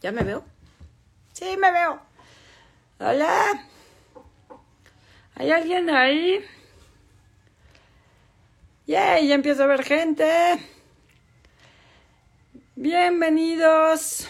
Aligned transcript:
¿Ya 0.00 0.12
me 0.12 0.22
veo? 0.22 0.42
Sí, 1.32 1.58
me 1.58 1.70
veo. 1.72 2.00
Hola. 2.98 3.66
¿Hay 5.34 5.52
alguien 5.52 5.90
ahí? 5.90 6.42
Yay, 8.86 9.28
ya 9.28 9.34
empiezo 9.34 9.64
a 9.64 9.66
ver 9.66 9.84
gente. 9.84 10.26
Bienvenidos. 12.76 14.26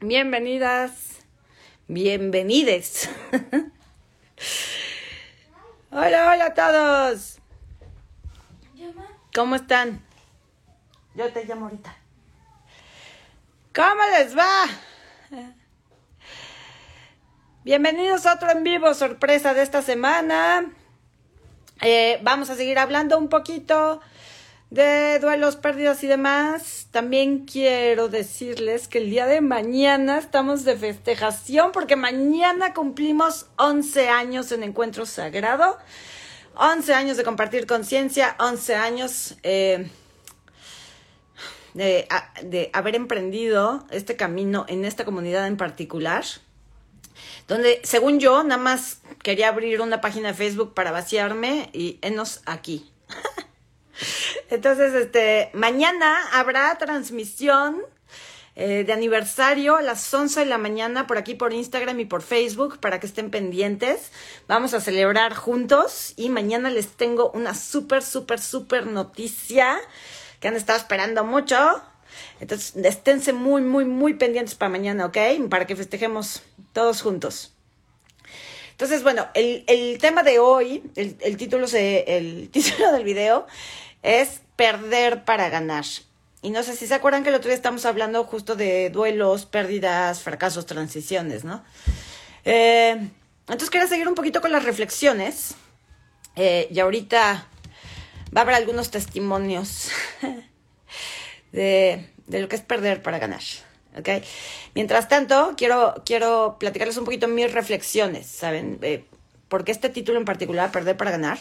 Bienvenidas. 0.00 1.20
Bienvenides. 1.86 3.08
hola, 5.92 6.32
hola 6.32 6.46
a 6.46 6.54
todos. 6.54 7.38
¿Cómo 9.32 9.54
están? 9.54 10.02
Yo 11.14 11.32
te 11.32 11.44
llamo 11.44 11.66
ahorita. 11.66 11.97
¿Cómo 13.78 14.02
les 14.18 14.36
va? 14.36 14.64
Bienvenidos 17.62 18.26
a 18.26 18.34
otro 18.34 18.50
en 18.50 18.64
vivo 18.64 18.92
sorpresa 18.92 19.54
de 19.54 19.62
esta 19.62 19.82
semana. 19.82 20.72
Eh, 21.80 22.18
vamos 22.24 22.50
a 22.50 22.56
seguir 22.56 22.80
hablando 22.80 23.16
un 23.16 23.28
poquito 23.28 24.00
de 24.70 25.20
duelos, 25.20 25.54
pérdidas 25.54 26.02
y 26.02 26.08
demás. 26.08 26.88
También 26.90 27.46
quiero 27.46 28.08
decirles 28.08 28.88
que 28.88 28.98
el 28.98 29.10
día 29.10 29.26
de 29.26 29.42
mañana 29.42 30.18
estamos 30.18 30.64
de 30.64 30.76
festejación 30.76 31.70
porque 31.70 31.94
mañana 31.94 32.74
cumplimos 32.74 33.46
11 33.58 34.08
años 34.08 34.50
en 34.50 34.64
Encuentro 34.64 35.06
Sagrado. 35.06 35.78
11 36.56 36.94
años 36.94 37.16
de 37.16 37.22
compartir 37.22 37.68
conciencia, 37.68 38.34
11 38.40 38.74
años 38.74 39.36
eh, 39.44 39.88
de, 41.74 42.08
de 42.42 42.70
haber 42.72 42.94
emprendido 42.94 43.84
este 43.90 44.16
camino 44.16 44.64
en 44.68 44.84
esta 44.84 45.04
comunidad 45.04 45.46
en 45.46 45.56
particular, 45.56 46.24
donde 47.46 47.80
según 47.84 48.20
yo 48.20 48.42
nada 48.42 48.60
más 48.60 49.00
quería 49.22 49.48
abrir 49.48 49.80
una 49.80 50.00
página 50.00 50.28
de 50.28 50.34
Facebook 50.34 50.74
para 50.74 50.92
vaciarme 50.92 51.70
y 51.72 51.98
enos 52.02 52.42
aquí. 52.46 52.90
Entonces, 54.50 54.94
este, 54.94 55.50
mañana 55.52 56.18
habrá 56.32 56.76
transmisión 56.78 57.82
eh, 58.60 58.82
de 58.84 58.92
aniversario 58.92 59.76
a 59.76 59.82
las 59.82 60.12
11 60.12 60.40
de 60.40 60.46
la 60.46 60.58
mañana 60.58 61.06
por 61.06 61.16
aquí 61.16 61.34
por 61.34 61.52
Instagram 61.52 62.00
y 62.00 62.04
por 62.06 62.22
Facebook 62.22 62.80
para 62.80 62.98
que 62.98 63.06
estén 63.06 63.30
pendientes. 63.30 64.10
Vamos 64.48 64.74
a 64.74 64.80
celebrar 64.80 65.34
juntos 65.34 66.12
y 66.16 66.28
mañana 66.28 66.68
les 66.68 66.88
tengo 66.88 67.30
una 67.30 67.54
súper, 67.54 68.02
súper, 68.02 68.40
súper 68.40 68.86
noticia 68.86 69.78
que 70.40 70.48
han 70.48 70.56
estado 70.56 70.78
esperando 70.78 71.24
mucho. 71.24 71.82
Entonces, 72.40 72.74
esténse 72.84 73.32
muy, 73.32 73.62
muy, 73.62 73.84
muy 73.84 74.14
pendientes 74.14 74.54
para 74.54 74.70
mañana, 74.70 75.06
¿ok? 75.06 75.18
Para 75.48 75.66
que 75.66 75.76
festejemos 75.76 76.42
todos 76.72 77.02
juntos. 77.02 77.52
Entonces, 78.70 79.02
bueno, 79.02 79.26
el, 79.34 79.64
el 79.66 79.98
tema 79.98 80.22
de 80.22 80.38
hoy, 80.38 80.84
el, 80.94 81.36
título 81.36 81.66
se, 81.66 82.16
el 82.16 82.48
título 82.52 82.92
del 82.92 83.04
video 83.04 83.46
es 84.02 84.40
Perder 84.56 85.24
para 85.24 85.48
ganar. 85.48 85.84
Y 86.42 86.50
no 86.50 86.62
sé 86.62 86.76
si 86.76 86.86
se 86.86 86.94
acuerdan 86.94 87.24
que 87.24 87.30
el 87.30 87.34
otro 87.34 87.48
día 87.48 87.56
estamos 87.56 87.84
hablando 87.84 88.22
justo 88.22 88.54
de 88.54 88.90
duelos, 88.90 89.46
pérdidas, 89.46 90.22
fracasos, 90.22 90.66
transiciones, 90.66 91.42
¿no? 91.42 91.64
Eh, 92.44 93.10
entonces 93.40 93.70
quería 93.70 93.88
seguir 93.88 94.06
un 94.06 94.14
poquito 94.14 94.40
con 94.40 94.52
las 94.52 94.64
reflexiones. 94.64 95.56
Eh, 96.36 96.68
y 96.70 96.78
ahorita 96.78 97.47
va 98.34 98.40
a 98.40 98.44
haber 98.44 98.54
algunos 98.54 98.90
testimonios 98.90 99.90
de, 101.52 102.08
de, 102.26 102.40
lo 102.40 102.48
que 102.48 102.56
es 102.56 102.62
perder 102.62 103.02
para 103.02 103.18
ganar. 103.18 103.42
¿ok? 103.96 104.08
Mientras 104.74 105.08
tanto, 105.08 105.54
quiero, 105.56 106.02
quiero 106.04 106.56
platicarles 106.58 106.96
un 106.96 107.04
poquito 107.04 107.28
mis 107.28 107.52
reflexiones, 107.52 108.26
¿saben? 108.26 108.78
Eh, 108.82 109.04
porque 109.48 109.72
este 109.72 109.88
título 109.88 110.18
en 110.18 110.24
particular, 110.24 110.70
Perder 110.70 110.96
para 110.96 111.10
ganar, 111.10 111.38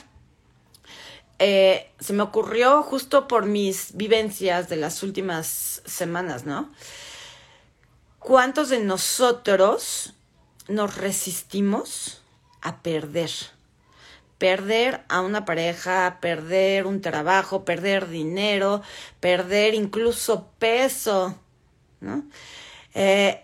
eh, 1.39 1.91
se 1.99 2.13
me 2.13 2.23
ocurrió 2.23 2.81
justo 2.81 3.27
por 3.27 3.45
mis 3.45 3.95
vivencias 3.95 4.69
de 4.69 4.77
las 4.77 5.03
últimas 5.03 5.81
semanas, 5.85 6.45
¿no? 6.45 6.71
¿Cuántos 8.19 8.69
de 8.69 8.79
nosotros 8.79 10.13
nos 10.67 10.97
resistimos 10.97 12.23
a 12.61 12.81
perder? 12.81 13.29
Perder 14.37 15.03
a 15.09 15.21
una 15.21 15.45
pareja, 15.45 16.19
perder 16.21 16.85
un 16.85 17.01
trabajo, 17.01 17.65
perder 17.65 18.07
dinero, 18.09 18.81
perder 19.19 19.73
incluso 19.73 20.51
peso, 20.59 21.37
¿no? 21.99 22.23
Eh, 22.93 23.43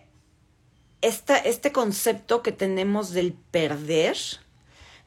esta, 1.01 1.37
este 1.37 1.71
concepto 1.71 2.41
que 2.41 2.51
tenemos 2.51 3.11
del 3.11 3.33
perder 3.33 4.17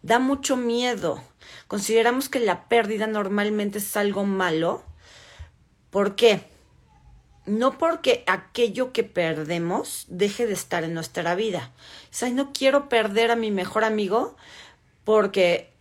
da 0.02 0.18
mucho 0.18 0.56
miedo. 0.56 1.22
Consideramos 1.68 2.28
que 2.28 2.40
la 2.40 2.68
pérdida 2.68 3.06
normalmente 3.06 3.78
es 3.78 3.96
algo 3.96 4.24
malo. 4.24 4.84
¿Por 5.90 6.14
qué? 6.14 6.44
No 7.46 7.78
porque 7.78 8.24
aquello 8.26 8.92
que 8.92 9.04
perdemos 9.04 10.04
deje 10.08 10.46
de 10.46 10.52
estar 10.52 10.84
en 10.84 10.94
nuestra 10.94 11.34
vida. 11.34 11.72
O 12.04 12.14
sea, 12.14 12.28
no 12.30 12.52
quiero 12.52 12.88
perder 12.88 13.30
a 13.30 13.36
mi 13.36 13.50
mejor 13.50 13.84
amigo 13.84 14.36
porque 15.04 15.72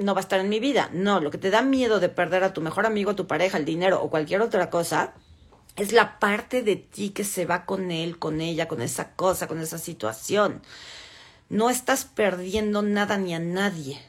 no 0.00 0.14
va 0.14 0.20
a 0.20 0.22
estar 0.22 0.40
en 0.40 0.48
mi 0.48 0.60
vida. 0.60 0.90
No, 0.92 1.20
lo 1.20 1.30
que 1.30 1.38
te 1.38 1.50
da 1.50 1.62
miedo 1.62 2.00
de 2.00 2.08
perder 2.08 2.44
a 2.44 2.52
tu 2.52 2.60
mejor 2.60 2.86
amigo, 2.86 3.10
a 3.10 3.16
tu 3.16 3.26
pareja, 3.26 3.58
el 3.58 3.64
dinero 3.64 4.02
o 4.02 4.10
cualquier 4.10 4.40
otra 4.40 4.70
cosa, 4.70 5.14
es 5.76 5.92
la 5.92 6.18
parte 6.18 6.62
de 6.62 6.76
ti 6.76 7.10
que 7.10 7.24
se 7.24 7.46
va 7.46 7.64
con 7.64 7.90
él, 7.90 8.18
con 8.18 8.40
ella, 8.40 8.66
con 8.68 8.82
esa 8.82 9.12
cosa, 9.14 9.46
con 9.46 9.60
esa 9.60 9.78
situación. 9.78 10.62
No 11.48 11.70
estás 11.70 12.04
perdiendo 12.04 12.82
nada 12.82 13.16
ni 13.16 13.34
a 13.34 13.38
nadie. 13.38 14.00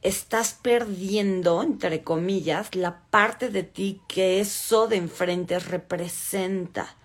Estás 0.00 0.58
perdiendo, 0.60 1.62
entre 1.62 2.02
comillas, 2.02 2.74
la 2.74 3.02
parte 3.10 3.50
de 3.50 3.62
ti 3.62 4.00
que 4.08 4.40
eso 4.40 4.88
de 4.88 4.96
enfrente 4.96 5.58
representa. 5.58 6.96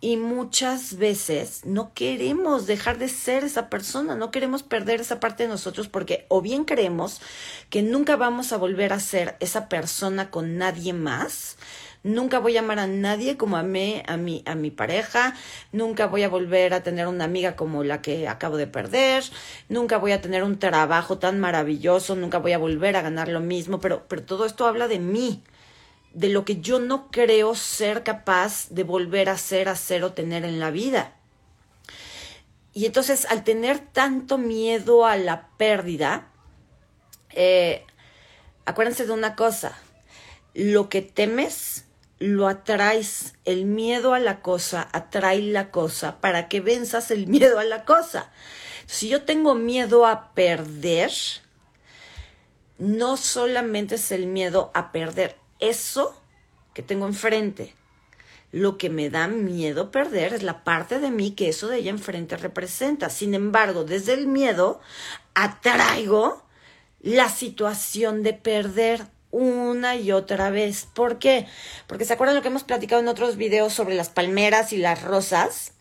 Y 0.00 0.16
muchas 0.16 0.96
veces 0.96 1.62
no 1.64 1.92
queremos 1.92 2.68
dejar 2.68 2.98
de 2.98 3.08
ser 3.08 3.42
esa 3.42 3.68
persona, 3.68 4.14
no 4.14 4.30
queremos 4.30 4.62
perder 4.62 5.00
esa 5.00 5.18
parte 5.18 5.42
de 5.42 5.48
nosotros 5.48 5.88
porque 5.88 6.24
o 6.28 6.40
bien 6.40 6.64
creemos 6.64 7.20
que 7.68 7.82
nunca 7.82 8.14
vamos 8.14 8.52
a 8.52 8.58
volver 8.58 8.92
a 8.92 9.00
ser 9.00 9.36
esa 9.40 9.68
persona 9.68 10.30
con 10.30 10.56
nadie 10.56 10.92
más, 10.92 11.56
nunca 12.04 12.38
voy 12.38 12.56
a 12.56 12.60
amar 12.60 12.78
a 12.78 12.86
nadie 12.86 13.36
como 13.36 13.56
amé 13.56 14.04
a 14.06 14.16
mi, 14.16 14.44
a 14.46 14.54
mi 14.54 14.70
pareja, 14.70 15.34
nunca 15.72 16.06
voy 16.06 16.22
a 16.22 16.28
volver 16.28 16.74
a 16.74 16.84
tener 16.84 17.08
una 17.08 17.24
amiga 17.24 17.56
como 17.56 17.82
la 17.82 18.00
que 18.00 18.28
acabo 18.28 18.56
de 18.56 18.68
perder, 18.68 19.24
nunca 19.68 19.98
voy 19.98 20.12
a 20.12 20.20
tener 20.20 20.44
un 20.44 20.60
trabajo 20.60 21.18
tan 21.18 21.40
maravilloso, 21.40 22.14
nunca 22.14 22.38
voy 22.38 22.52
a 22.52 22.58
volver 22.58 22.94
a 22.94 23.02
ganar 23.02 23.26
lo 23.26 23.40
mismo, 23.40 23.80
pero, 23.80 24.06
pero 24.06 24.22
todo 24.22 24.46
esto 24.46 24.68
habla 24.68 24.86
de 24.86 25.00
mí 25.00 25.42
de 26.18 26.28
lo 26.28 26.44
que 26.44 26.60
yo 26.60 26.80
no 26.80 27.12
creo 27.12 27.54
ser 27.54 28.02
capaz 28.02 28.68
de 28.70 28.82
volver 28.82 29.28
a 29.28 29.38
ser, 29.38 29.68
hacer 29.68 30.02
o 30.02 30.14
tener 30.14 30.44
en 30.44 30.58
la 30.58 30.72
vida. 30.72 31.12
Y 32.74 32.86
entonces 32.86 33.24
al 33.26 33.44
tener 33.44 33.78
tanto 33.78 34.36
miedo 34.36 35.06
a 35.06 35.16
la 35.16 35.46
pérdida, 35.58 36.26
eh, 37.30 37.84
acuérdense 38.64 39.06
de 39.06 39.12
una 39.12 39.36
cosa, 39.36 39.78
lo 40.54 40.88
que 40.88 41.02
temes 41.02 41.84
lo 42.18 42.48
atraes, 42.48 43.34
el 43.44 43.64
miedo 43.64 44.12
a 44.12 44.18
la 44.18 44.40
cosa 44.40 44.88
atrae 44.90 45.40
la 45.40 45.70
cosa 45.70 46.20
para 46.20 46.48
que 46.48 46.60
venzas 46.60 47.12
el 47.12 47.26
miedo 47.28 47.60
a 47.60 47.64
la 47.64 47.84
cosa. 47.84 48.32
Si 48.86 49.08
yo 49.08 49.22
tengo 49.22 49.54
miedo 49.54 50.04
a 50.04 50.34
perder, 50.34 51.12
no 52.78 53.16
solamente 53.16 53.94
es 53.94 54.10
el 54.10 54.26
miedo 54.26 54.72
a 54.74 54.90
perder, 54.90 55.36
eso 55.60 56.20
que 56.74 56.82
tengo 56.82 57.06
enfrente. 57.06 57.74
Lo 58.50 58.78
que 58.78 58.88
me 58.88 59.10
da 59.10 59.28
miedo 59.28 59.90
perder 59.90 60.32
es 60.32 60.42
la 60.42 60.64
parte 60.64 61.00
de 61.00 61.10
mí 61.10 61.32
que 61.32 61.48
eso 61.50 61.68
de 61.68 61.76
allá 61.76 61.90
enfrente 61.90 62.36
representa. 62.36 63.10
Sin 63.10 63.34
embargo, 63.34 63.84
desde 63.84 64.14
el 64.14 64.26
miedo 64.26 64.80
atraigo 65.34 66.42
la 67.00 67.28
situación 67.28 68.22
de 68.22 68.32
perder 68.32 69.06
una 69.30 69.96
y 69.96 70.12
otra 70.12 70.50
vez. 70.50 70.86
¿Por 70.94 71.18
qué? 71.18 71.46
Porque 71.86 72.04
se 72.04 72.14
acuerdan 72.14 72.36
lo 72.36 72.42
que 72.42 72.48
hemos 72.48 72.64
platicado 72.64 73.02
en 73.02 73.08
otros 73.08 73.36
videos 73.36 73.72
sobre 73.72 73.94
las 73.94 74.08
palmeras 74.08 74.72
y 74.72 74.78
las 74.78 75.02
rosas, 75.02 75.72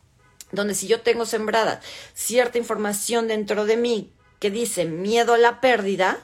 donde 0.51 0.75
si 0.75 0.87
yo 0.87 1.01
tengo 1.01 1.25
sembrada 1.25 1.79
cierta 2.13 2.57
información 2.57 3.27
dentro 3.27 3.65
de 3.65 3.77
mí 3.77 4.11
que 4.39 4.51
dice 4.51 4.85
miedo 4.85 5.33
a 5.33 5.37
la 5.37 5.61
pérdida, 5.61 6.19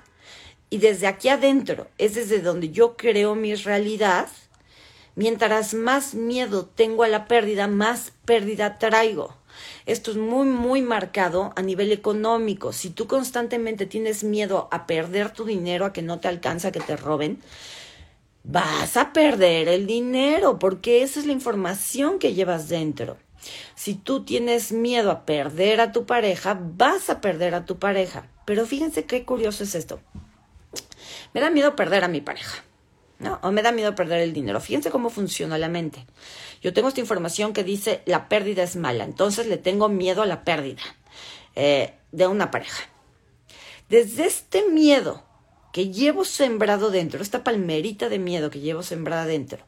y 0.73 0.79
desde 0.79 1.05
aquí 1.05 1.29
adentro 1.29 1.85
es 1.99 2.15
desde 2.15 2.41
donde 2.41 2.71
yo 2.71 2.97
creo 2.97 3.35
mi 3.35 3.53
realidad, 3.53 4.27
mientras 5.13 5.75
más 5.75 6.15
miedo 6.15 6.65
tengo 6.65 7.03
a 7.03 7.07
la 7.07 7.27
pérdida, 7.27 7.67
más 7.67 8.11
pérdida 8.25 8.79
traigo. 8.79 9.37
Esto 9.85 10.09
es 10.09 10.17
muy, 10.17 10.47
muy 10.47 10.81
marcado 10.81 11.53
a 11.55 11.61
nivel 11.61 11.91
económico. 11.91 12.73
Si 12.73 12.89
tú 12.89 13.05
constantemente 13.05 13.85
tienes 13.85 14.23
miedo 14.23 14.67
a 14.71 14.87
perder 14.87 15.29
tu 15.29 15.45
dinero, 15.45 15.85
a 15.85 15.93
que 15.93 16.01
no 16.01 16.19
te 16.19 16.27
alcanza, 16.27 16.69
a 16.69 16.71
que 16.71 16.79
te 16.79 16.97
roben, 16.97 17.39
vas 18.43 18.97
a 18.97 19.13
perder 19.13 19.67
el 19.67 19.85
dinero, 19.85 20.57
porque 20.57 21.03
esa 21.03 21.19
es 21.19 21.27
la 21.27 21.33
información 21.33 22.17
que 22.17 22.33
llevas 22.33 22.67
dentro. 22.67 23.17
Si 23.75 23.93
tú 23.93 24.25
tienes 24.25 24.71
miedo 24.71 25.11
a 25.11 25.23
perder 25.23 25.81
a 25.81 25.91
tu 25.91 26.07
pareja, 26.07 26.59
vas 26.59 27.11
a 27.11 27.21
perder 27.21 27.53
a 27.53 27.65
tu 27.65 27.77
pareja. 27.77 28.25
Pero 28.45 28.65
fíjense 28.65 29.05
qué 29.05 29.23
curioso 29.23 29.65
es 29.65 29.75
esto. 29.75 29.99
Me 31.33 31.41
da 31.41 31.49
miedo 31.49 31.75
perder 31.75 32.03
a 32.03 32.07
mi 32.07 32.21
pareja. 32.21 32.63
¿no? 33.19 33.39
O 33.41 33.51
me 33.51 33.61
da 33.61 33.71
miedo 33.71 33.95
perder 33.95 34.21
el 34.21 34.33
dinero. 34.33 34.59
Fíjense 34.59 34.91
cómo 34.91 35.09
funciona 35.09 35.57
la 35.57 35.69
mente. 35.69 36.05
Yo 36.61 36.73
tengo 36.73 36.87
esta 36.87 36.99
información 36.99 37.53
que 37.53 37.63
dice 37.63 38.01
la 38.05 38.29
pérdida 38.29 38.63
es 38.63 38.75
mala, 38.75 39.03
entonces 39.03 39.47
le 39.47 39.57
tengo 39.57 39.89
miedo 39.89 40.21
a 40.21 40.25
la 40.25 40.43
pérdida 40.43 40.81
eh, 41.55 41.93
de 42.11 42.27
una 42.27 42.51
pareja. 42.51 42.83
Desde 43.89 44.25
este 44.25 44.67
miedo 44.69 45.23
que 45.71 45.89
llevo 45.89 46.23
sembrado 46.23 46.91
dentro, 46.91 47.21
esta 47.21 47.43
palmerita 47.43 48.09
de 48.09 48.19
miedo 48.19 48.49
que 48.49 48.59
llevo 48.59 48.83
sembrada 48.83 49.25
dentro, 49.25 49.59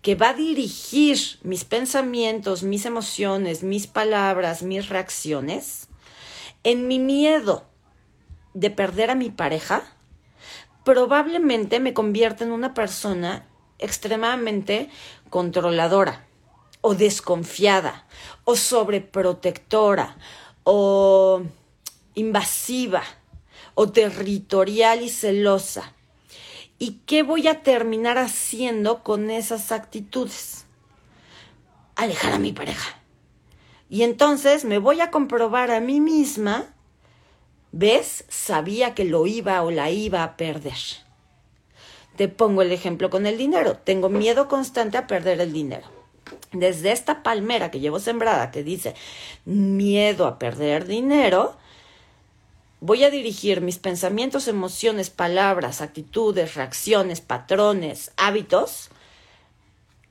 que 0.00 0.14
va 0.14 0.30
a 0.30 0.34
dirigir 0.34 1.18
mis 1.42 1.64
pensamientos, 1.64 2.62
mis 2.62 2.84
emociones, 2.86 3.62
mis 3.62 3.86
palabras, 3.86 4.62
mis 4.62 4.88
reacciones, 4.88 5.88
en 6.62 6.88
mi 6.88 6.98
miedo 6.98 7.66
de 8.54 8.70
perder 8.70 9.10
a 9.10 9.14
mi 9.14 9.30
pareja, 9.30 9.93
probablemente 10.84 11.80
me 11.80 11.94
convierta 11.94 12.44
en 12.44 12.52
una 12.52 12.74
persona 12.74 13.46
extremadamente 13.78 14.90
controladora 15.30 16.26
o 16.80 16.94
desconfiada 16.94 18.06
o 18.44 18.56
sobreprotectora 18.56 20.16
o 20.62 21.42
invasiva 22.14 23.02
o 23.74 23.90
territorial 23.90 25.02
y 25.02 25.08
celosa. 25.08 25.92
¿Y 26.78 27.00
qué 27.06 27.22
voy 27.22 27.48
a 27.48 27.62
terminar 27.62 28.18
haciendo 28.18 29.02
con 29.02 29.30
esas 29.30 29.72
actitudes? 29.72 30.66
Alejar 31.96 32.34
a 32.34 32.38
mi 32.38 32.52
pareja. 32.52 32.98
Y 33.88 34.02
entonces 34.02 34.64
me 34.64 34.78
voy 34.78 35.00
a 35.00 35.10
comprobar 35.10 35.70
a 35.70 35.80
mí 35.80 36.00
misma 36.00 36.73
¿Ves? 37.76 38.24
Sabía 38.28 38.94
que 38.94 39.04
lo 39.04 39.26
iba 39.26 39.60
o 39.64 39.72
la 39.72 39.90
iba 39.90 40.22
a 40.22 40.36
perder. 40.36 40.78
Te 42.16 42.28
pongo 42.28 42.62
el 42.62 42.70
ejemplo 42.70 43.10
con 43.10 43.26
el 43.26 43.36
dinero. 43.36 43.76
Tengo 43.76 44.08
miedo 44.08 44.46
constante 44.46 44.96
a 44.96 45.08
perder 45.08 45.40
el 45.40 45.52
dinero. 45.52 45.84
Desde 46.52 46.92
esta 46.92 47.24
palmera 47.24 47.72
que 47.72 47.80
llevo 47.80 47.98
sembrada 47.98 48.52
que 48.52 48.62
dice 48.62 48.94
miedo 49.44 50.28
a 50.28 50.38
perder 50.38 50.86
dinero, 50.86 51.56
voy 52.78 53.02
a 53.02 53.10
dirigir 53.10 53.60
mis 53.60 53.78
pensamientos, 53.78 54.46
emociones, 54.46 55.10
palabras, 55.10 55.80
actitudes, 55.80 56.54
reacciones, 56.54 57.20
patrones, 57.20 58.12
hábitos 58.16 58.90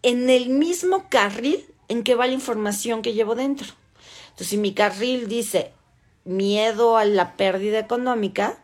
en 0.02 0.30
el 0.30 0.50
mismo 0.50 1.06
carril 1.08 1.66
en 1.88 2.04
que 2.04 2.16
va 2.16 2.28
la 2.28 2.34
información 2.34 3.02
que 3.02 3.14
llevo 3.14 3.36
dentro. 3.36 3.68
Entonces, 4.32 4.50
si 4.50 4.58
mi 4.58 4.74
carril 4.74 5.30
dice 5.30 5.72
miedo 6.26 6.98
a 6.98 7.06
la 7.06 7.36
pérdida 7.36 7.80
económica, 7.80 8.58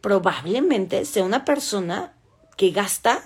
probablemente 0.00 1.04
sea 1.04 1.24
una 1.24 1.44
persona 1.44 2.14
que 2.56 2.70
gasta 2.70 3.22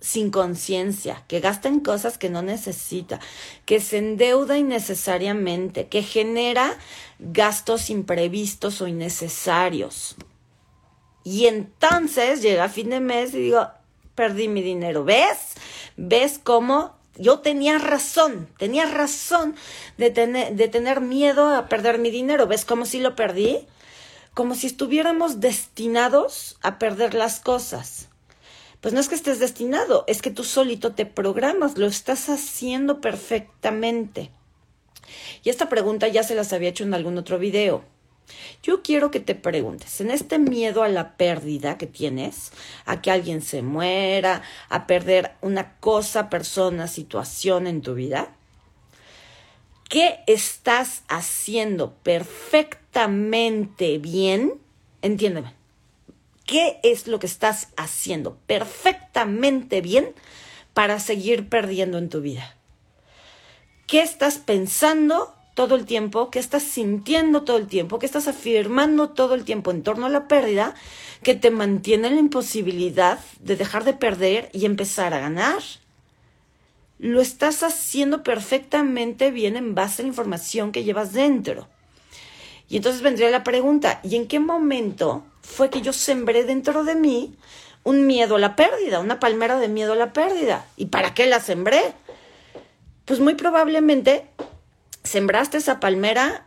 sin 0.00 0.30
conciencia, 0.30 1.24
que 1.28 1.40
gasta 1.40 1.68
en 1.68 1.80
cosas 1.80 2.16
que 2.16 2.30
no 2.30 2.42
necesita, 2.42 3.20
que 3.66 3.80
se 3.80 3.98
endeuda 3.98 4.56
innecesariamente, 4.56 5.88
que 5.88 6.02
genera 6.02 6.76
gastos 7.18 7.90
imprevistos 7.90 8.80
o 8.80 8.88
innecesarios. 8.88 10.16
Y 11.22 11.46
entonces 11.46 12.40
llega 12.40 12.70
fin 12.70 12.90
de 12.90 13.00
mes 13.00 13.34
y 13.34 13.40
digo, 13.40 13.68
perdí 14.14 14.48
mi 14.48 14.62
dinero. 14.62 15.04
¿Ves? 15.04 15.54
¿Ves 15.96 16.40
cómo 16.42 16.96
yo 17.16 17.40
tenía 17.40 17.78
razón, 17.78 18.48
tenía 18.58 18.86
razón 18.86 19.56
de 19.98 20.10
tener, 20.10 20.54
de 20.54 20.68
tener 20.68 21.00
miedo 21.00 21.54
a 21.54 21.68
perder 21.68 21.98
mi 21.98 22.10
dinero. 22.10 22.46
¿Ves 22.46 22.64
cómo 22.64 22.86
si 22.86 23.00
lo 23.00 23.16
perdí? 23.16 23.66
Como 24.34 24.54
si 24.54 24.66
estuviéramos 24.66 25.40
destinados 25.40 26.56
a 26.62 26.78
perder 26.78 27.14
las 27.14 27.40
cosas. 27.40 28.08
Pues 28.80 28.94
no 28.94 29.00
es 29.00 29.08
que 29.08 29.14
estés 29.14 29.38
destinado, 29.38 30.04
es 30.06 30.22
que 30.22 30.30
tú 30.30 30.44
solito 30.44 30.92
te 30.92 31.04
programas, 31.04 31.76
lo 31.76 31.86
estás 31.86 32.30
haciendo 32.30 33.00
perfectamente. 33.00 34.30
Y 35.42 35.50
esta 35.50 35.68
pregunta 35.68 36.08
ya 36.08 36.22
se 36.22 36.34
las 36.34 36.52
había 36.52 36.70
hecho 36.70 36.84
en 36.84 36.94
algún 36.94 37.18
otro 37.18 37.38
video. 37.38 37.84
Yo 38.62 38.82
quiero 38.82 39.10
que 39.10 39.20
te 39.20 39.34
preguntes, 39.34 40.00
en 40.00 40.10
este 40.10 40.38
miedo 40.38 40.82
a 40.82 40.88
la 40.88 41.16
pérdida 41.16 41.78
que 41.78 41.86
tienes, 41.86 42.52
a 42.84 43.00
que 43.00 43.10
alguien 43.10 43.42
se 43.42 43.62
muera, 43.62 44.42
a 44.68 44.86
perder 44.86 45.32
una 45.40 45.76
cosa, 45.78 46.28
persona, 46.30 46.86
situación 46.86 47.66
en 47.66 47.80
tu 47.82 47.94
vida, 47.94 48.34
¿qué 49.88 50.20
estás 50.26 51.02
haciendo 51.08 51.94
perfectamente 52.02 53.98
bien? 53.98 54.54
Entiéndeme. 55.02 55.54
¿Qué 56.44 56.80
es 56.82 57.06
lo 57.06 57.18
que 57.20 57.26
estás 57.26 57.68
haciendo 57.76 58.36
perfectamente 58.46 59.80
bien 59.80 60.14
para 60.74 60.98
seguir 60.98 61.48
perdiendo 61.48 61.96
en 61.96 62.08
tu 62.08 62.20
vida? 62.20 62.56
¿Qué 63.86 64.02
estás 64.02 64.38
pensando 64.38 65.34
todo 65.60 65.74
el 65.74 65.84
tiempo, 65.84 66.30
qué 66.30 66.38
estás 66.38 66.62
sintiendo 66.62 67.42
todo 67.42 67.58
el 67.58 67.66
tiempo, 67.66 67.98
qué 67.98 68.06
estás 68.06 68.28
afirmando 68.28 69.10
todo 69.10 69.34
el 69.34 69.44
tiempo 69.44 69.70
en 69.70 69.82
torno 69.82 70.06
a 70.06 70.08
la 70.08 70.26
pérdida, 70.26 70.74
que 71.22 71.34
te 71.34 71.50
mantiene 71.50 72.08
en 72.08 72.14
la 72.14 72.20
imposibilidad 72.20 73.18
de 73.40 73.56
dejar 73.56 73.84
de 73.84 73.92
perder 73.92 74.48
y 74.54 74.64
empezar 74.64 75.12
a 75.12 75.20
ganar. 75.20 75.58
Lo 76.98 77.20
estás 77.20 77.62
haciendo 77.62 78.22
perfectamente 78.22 79.30
bien 79.30 79.54
en 79.54 79.74
base 79.74 80.00
a 80.00 80.04
la 80.04 80.08
información 80.08 80.72
que 80.72 80.82
llevas 80.82 81.12
dentro. 81.12 81.68
Y 82.70 82.78
entonces 82.78 83.02
vendría 83.02 83.28
la 83.28 83.44
pregunta, 83.44 84.00
¿y 84.02 84.16
en 84.16 84.28
qué 84.28 84.40
momento 84.40 85.24
fue 85.42 85.68
que 85.68 85.82
yo 85.82 85.92
sembré 85.92 86.44
dentro 86.44 86.84
de 86.84 86.94
mí 86.94 87.34
un 87.84 88.06
miedo 88.06 88.36
a 88.36 88.38
la 88.38 88.56
pérdida, 88.56 89.00
una 89.00 89.20
palmera 89.20 89.58
de 89.58 89.68
miedo 89.68 89.92
a 89.92 89.96
la 89.96 90.14
pérdida? 90.14 90.64
¿Y 90.78 90.86
para 90.86 91.12
qué 91.12 91.26
la 91.26 91.38
sembré? 91.38 91.92
Pues 93.04 93.20
muy 93.20 93.34
probablemente 93.34 94.24
sembraste 95.04 95.58
esa 95.58 95.80
palmera, 95.80 96.46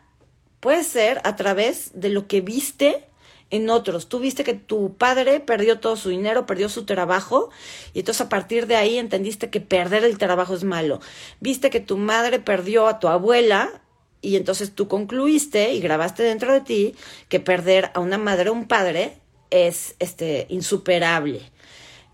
puede 0.59 0.83
ser 0.83 1.21
a 1.23 1.35
través 1.35 1.91
de 1.94 2.09
lo 2.09 2.27
que 2.27 2.41
viste 2.41 3.05
en 3.50 3.69
otros. 3.69 4.09
Tú 4.09 4.19
viste 4.19 4.44
que 4.44 4.53
tu 4.53 4.95
padre 4.95 5.39
perdió 5.39 5.79
todo 5.79 5.95
su 5.95 6.09
dinero, 6.09 6.45
perdió 6.45 6.69
su 6.69 6.85
trabajo, 6.85 7.50
y 7.94 8.00
entonces 8.00 8.21
a 8.21 8.29
partir 8.29 8.65
de 8.65 8.75
ahí 8.75 8.97
entendiste 8.97 9.50
que 9.50 9.61
perder 9.61 10.03
el 10.03 10.17
trabajo 10.17 10.55
es 10.55 10.63
malo. 10.63 11.00
Viste 11.39 11.69
que 11.69 11.79
tu 11.79 11.97
madre 11.97 12.39
perdió 12.39 12.87
a 12.87 12.99
tu 12.99 13.07
abuela, 13.07 13.69
y 14.21 14.37
entonces 14.37 14.73
tú 14.73 14.87
concluiste 14.87 15.73
y 15.73 15.81
grabaste 15.81 16.23
dentro 16.23 16.54
de 16.54 16.61
ti 16.61 16.95
que 17.28 17.42
perder 17.42 17.92
a 17.94 17.99
una 17.99 18.18
madre 18.18 18.49
o 18.49 18.54
un 18.54 18.68
padre 18.68 19.19
es 19.51 19.95
este 19.99 20.47
insuperable. 20.49 21.42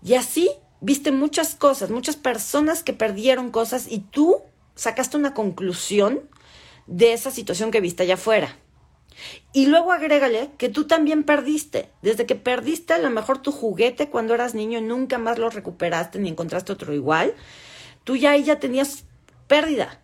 Y 0.04 0.14
así 0.14 0.50
viste 0.80 1.12
muchas 1.12 1.54
cosas, 1.54 1.90
muchas 1.90 2.16
personas 2.16 2.82
que 2.82 2.92
perdieron 2.92 3.50
cosas 3.50 3.86
y 3.88 4.00
tú 4.00 4.42
sacaste 4.74 5.16
una 5.16 5.34
conclusión 5.34 6.22
de 6.86 7.12
esa 7.12 7.30
situación 7.30 7.70
que 7.70 7.80
viste 7.80 8.02
allá 8.02 8.14
afuera. 8.14 8.56
Y 9.52 9.66
luego 9.66 9.92
agrégale 9.92 10.50
que 10.56 10.68
tú 10.68 10.86
también 10.86 11.24
perdiste. 11.24 11.90
Desde 12.02 12.26
que 12.26 12.36
perdiste 12.36 12.94
a 12.94 12.98
lo 12.98 13.10
mejor 13.10 13.38
tu 13.38 13.52
juguete 13.52 14.08
cuando 14.08 14.34
eras 14.34 14.54
niño 14.54 14.78
y 14.78 14.82
nunca 14.82 15.18
más 15.18 15.38
lo 15.38 15.50
recuperaste 15.50 16.18
ni 16.18 16.28
encontraste 16.28 16.72
otro 16.72 16.94
igual, 16.94 17.34
tú 18.04 18.16
ya 18.16 18.32
ahí 18.32 18.44
ya 18.44 18.58
tenías 18.58 19.04
pérdida. 19.46 20.00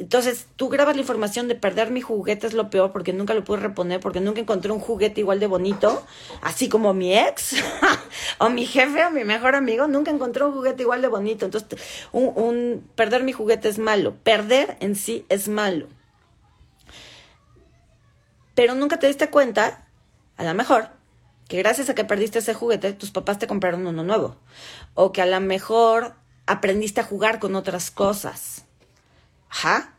Entonces, 0.00 0.46
tú 0.56 0.70
grabas 0.70 0.96
la 0.96 1.02
información 1.02 1.46
de 1.46 1.54
perder 1.54 1.90
mi 1.90 2.00
juguete 2.00 2.46
es 2.46 2.54
lo 2.54 2.70
peor 2.70 2.90
porque 2.90 3.12
nunca 3.12 3.34
lo 3.34 3.44
pude 3.44 3.58
reponer, 3.58 4.00
porque 4.00 4.18
nunca 4.18 4.40
encontré 4.40 4.72
un 4.72 4.80
juguete 4.80 5.20
igual 5.20 5.40
de 5.40 5.46
bonito, 5.46 6.02
así 6.40 6.70
como 6.70 6.94
mi 6.94 7.14
ex, 7.18 7.56
o 8.38 8.48
mi 8.48 8.64
jefe, 8.64 9.04
o 9.04 9.10
mi 9.10 9.24
mejor 9.24 9.54
amigo, 9.54 9.88
nunca 9.88 10.10
encontró 10.10 10.48
un 10.48 10.54
juguete 10.54 10.84
igual 10.84 11.02
de 11.02 11.08
bonito. 11.08 11.44
Entonces, 11.44 11.78
un, 12.12 12.32
un 12.34 12.90
perder 12.94 13.24
mi 13.24 13.32
juguete 13.32 13.68
es 13.68 13.78
malo. 13.78 14.16
Perder 14.24 14.78
en 14.80 14.96
sí 14.96 15.26
es 15.28 15.48
malo. 15.48 15.86
Pero 18.54 18.74
nunca 18.74 18.98
te 18.98 19.06
diste 19.06 19.28
cuenta, 19.28 19.86
a 20.38 20.44
lo 20.44 20.54
mejor, 20.54 20.88
que 21.46 21.58
gracias 21.58 21.90
a 21.90 21.94
que 21.94 22.06
perdiste 22.06 22.38
ese 22.38 22.54
juguete, 22.54 22.94
tus 22.94 23.10
papás 23.10 23.38
te 23.38 23.46
compraron 23.46 23.86
uno 23.86 24.02
nuevo. 24.02 24.36
O 24.94 25.12
que 25.12 25.20
a 25.20 25.26
lo 25.26 25.40
mejor 25.40 26.14
aprendiste 26.46 27.02
a 27.02 27.04
jugar 27.04 27.38
con 27.38 27.54
otras 27.54 27.90
cosas 27.90 28.64
Ajá. 29.50 29.94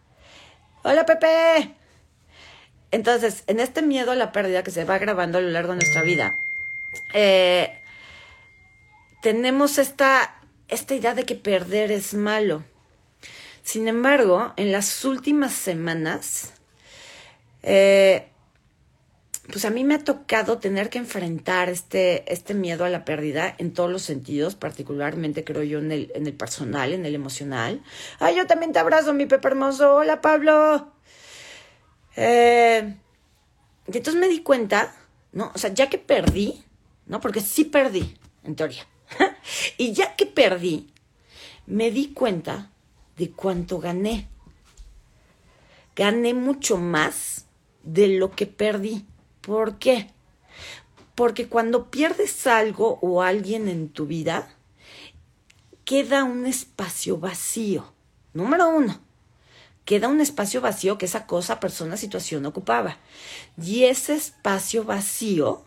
Hola, 0.84 1.05
Pepe. 1.05 1.75
Entonces, 2.91 3.43
en 3.48 3.60
este 3.60 3.81
miedo 3.81 4.12
a 4.12 4.15
la 4.15 4.31
pérdida 4.31 4.63
que 4.63 4.72
se 4.72 4.86
va 4.86 4.98
grabando 4.98 5.38
a 5.38 5.41
lo 5.41 5.50
largo 5.50 5.74
de 5.74 5.79
nuestra 5.79 6.01
vida, 6.01 6.36
eh, 7.13 7.79
tenemos 9.22 9.77
esta, 9.77 10.41
esta 10.67 10.96
idea 10.96 11.13
de 11.13 11.25
que 11.25 11.36
perder 11.36 11.91
es 11.91 12.13
malo. 12.13 12.63
Sin 13.63 13.88
embargo, 13.88 14.53
en 14.58 14.72
las 14.72 15.05
últimas 15.05 15.53
semanas, 15.53 16.53
eh, 17.62 18.31
pues 19.48 19.66
a 19.66 19.70
mí 19.70 19.84
me 19.84 19.96
ha 19.96 20.04
tocado 20.04 20.60
tener 20.60 20.90
que 20.90 21.00
enfrentar 21.00 21.70
este, 21.70 22.32
este 22.32 22.54
miedo 22.54 22.86
a 22.86 22.90
la 22.90 23.06
pérdida 23.06 23.54
en 23.58 23.74
todos 23.74 23.90
los 23.90 24.04
sentidos, 24.04 24.56
particularmente 24.56 25.44
creo 25.44 25.64
yo 25.64 25.80
en 25.80 25.92
el, 25.92 26.12
en 26.14 26.28
el 26.28 26.34
personal, 26.34 26.94
en 26.94 27.06
el 27.06 27.16
emocional. 27.16 27.84
Ay, 28.20 28.38
yo 28.38 28.46
también 28.46 28.72
te 28.72 28.80
abrazo, 28.80 29.14
mi 29.14 29.26
Pepe 29.26 29.48
hermoso. 29.48 29.96
Hola, 29.96 30.22
Pablo. 30.22 30.92
Eh, 32.16 32.96
entonces 33.88 34.16
me 34.16 34.28
di 34.28 34.42
cuenta, 34.42 34.96
¿no? 35.32 35.52
O 35.56 35.58
sea, 35.58 35.74
ya 35.74 35.90
que 35.90 35.98
perdí, 35.98 36.64
¿no? 37.08 37.20
Porque 37.20 37.42
sí 37.42 37.66
perdí, 37.66 38.18
en 38.44 38.56
teoría. 38.56 38.88
y 39.78 39.94
ya 39.94 40.16
que 40.16 40.28
perdí, 40.28 40.88
me 41.66 41.90
di 41.92 42.14
cuenta 42.14 42.72
de 43.18 43.32
cuánto 43.32 43.80
gané. 43.80 44.28
Gané 45.96 46.34
mucho 46.34 46.78
más 46.78 47.46
de 47.84 48.08
lo 48.08 48.32
que 48.32 48.46
perdí. 48.46 49.06
¿Por 49.42 49.80
qué? 49.80 50.10
Porque 51.16 51.48
cuando 51.48 51.90
pierdes 51.90 52.48
algo 52.48 53.00
o 53.02 53.22
alguien 53.22 53.68
en 53.68 53.90
tu 53.90 54.06
vida, 54.06 54.50
queda 55.84 56.24
un 56.24 56.46
espacio 56.46 57.18
vacío. 57.18 57.92
Número 58.34 58.70
uno, 58.70 59.02
queda 59.84 60.08
un 60.08 60.22
espacio 60.22 60.62
vacío 60.62 60.98
que 60.98 61.06
esa 61.06 61.26
cosa, 61.26 61.60
persona, 61.60 61.98
situación 61.98 62.46
ocupaba. 62.46 62.98
Y 63.62 63.86
ese 63.86 64.14
espacio 64.14 64.84
vacío 64.84 65.64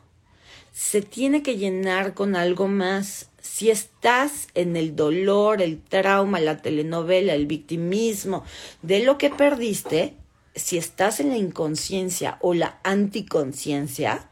se 0.73 1.03
tiene 1.03 1.43
que 1.43 1.57
llenar 1.57 2.15
con 2.15 2.37
algo 2.37 2.69
más. 2.69 3.29
Si 3.41 3.71
estás 3.71 4.49
en 4.55 4.77
el 4.77 4.97
dolor, 4.97 5.61
el 5.61 5.81
trauma, 5.83 6.41
la 6.41 6.63
telenovela, 6.63 7.35
el 7.35 7.47
victimismo 7.47 8.45
de 8.83 9.05
lo 9.05 9.19
que 9.19 9.31
perdiste, 9.31 10.15
si 10.55 10.79
estás 10.79 11.21
en 11.21 11.31
la 11.31 11.37
inconsciencia 11.37 12.39
o 12.41 12.55
la 12.55 12.79
anticonciencia, 12.83 14.29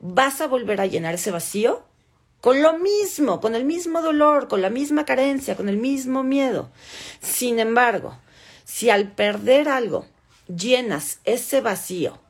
vas 0.00 0.40
a 0.40 0.46
volver 0.46 0.80
a 0.80 0.86
llenar 0.86 1.14
ese 1.14 1.30
vacío 1.30 1.84
con 2.40 2.62
lo 2.62 2.78
mismo, 2.78 3.40
con 3.40 3.54
el 3.54 3.64
mismo 3.64 4.02
dolor, 4.02 4.46
con 4.46 4.62
la 4.62 4.70
misma 4.70 5.04
carencia, 5.04 5.56
con 5.56 5.68
el 5.68 5.78
mismo 5.78 6.22
miedo. 6.22 6.70
Sin 7.20 7.58
embargo, 7.58 8.16
si 8.64 8.90
al 8.90 9.12
perder 9.12 9.68
algo 9.68 10.06
llenas 10.46 11.20
ese 11.24 11.60
vacío 11.60 12.20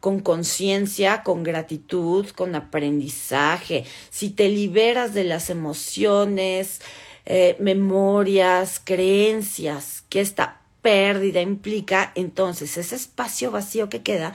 con 0.00 0.20
conciencia, 0.20 1.22
con 1.22 1.42
gratitud, 1.42 2.28
con 2.30 2.54
aprendizaje, 2.54 3.84
si 4.10 4.30
te 4.30 4.48
liberas 4.48 5.14
de 5.14 5.24
las 5.24 5.50
emociones, 5.50 6.80
eh, 7.24 7.56
memorias, 7.58 8.80
creencias 8.84 10.04
que 10.08 10.20
esta 10.20 10.60
pérdida 10.88 11.42
implica, 11.42 12.12
entonces 12.14 12.78
ese 12.78 12.96
espacio 12.96 13.50
vacío 13.50 13.90
que 13.90 14.00
queda 14.00 14.32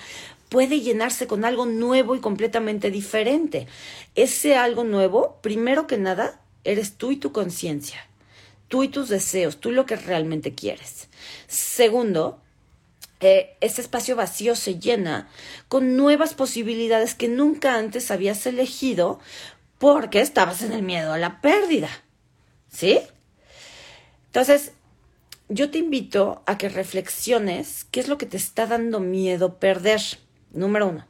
puede 0.50 0.82
llenarse 0.82 1.26
con 1.26 1.46
algo 1.46 1.66
nuevo 1.66 2.16
y 2.16 2.20
completamente 2.20 2.92
diferente. 2.92 3.66
Ese 4.14 4.56
algo 4.56 4.84
nuevo, 4.84 5.40
primero 5.42 5.88
que 5.88 5.98
nada, 5.98 6.40
eres 6.64 6.94
tú 6.94 7.10
y 7.10 7.18
tu 7.18 7.32
conciencia, 7.32 8.06
tú 8.68 8.84
y 8.84 8.88
tus 8.88 9.10
deseos, 9.10 9.60
tú 9.60 9.72
lo 9.72 9.88
que 9.88 9.96
realmente 9.96 10.54
quieres. 10.54 11.10
Segundo, 11.48 12.40
eh, 13.20 13.58
ese 13.60 13.82
espacio 13.82 14.16
vacío 14.16 14.56
se 14.56 14.78
llena 14.78 15.30
con 15.70 15.98
nuevas 15.98 16.36
posibilidades 16.36 17.16
que 17.16 17.30
nunca 17.30 17.78
antes 17.78 18.12
habías 18.12 18.46
elegido 18.46 19.20
porque 19.80 20.22
estabas 20.22 20.62
en 20.62 20.72
el 20.72 20.84
miedo 20.84 21.14
a 21.14 21.18
la 21.18 21.42
pérdida. 21.42 21.90
¿Sí? 22.70 23.00
Entonces, 24.28 24.74
yo 25.50 25.70
te 25.70 25.78
invito 25.78 26.44
a 26.46 26.58
que 26.58 26.70
reflexiones 26.70 27.86
qué 27.92 28.00
es 28.00 28.08
lo 28.08 28.18
que 28.18 28.26
te 28.26 28.38
está 28.38 28.66
dando 28.66 29.00
miedo 29.00 29.60
perder. 29.60 30.02
Número 30.52 30.88
uno. 30.88 31.08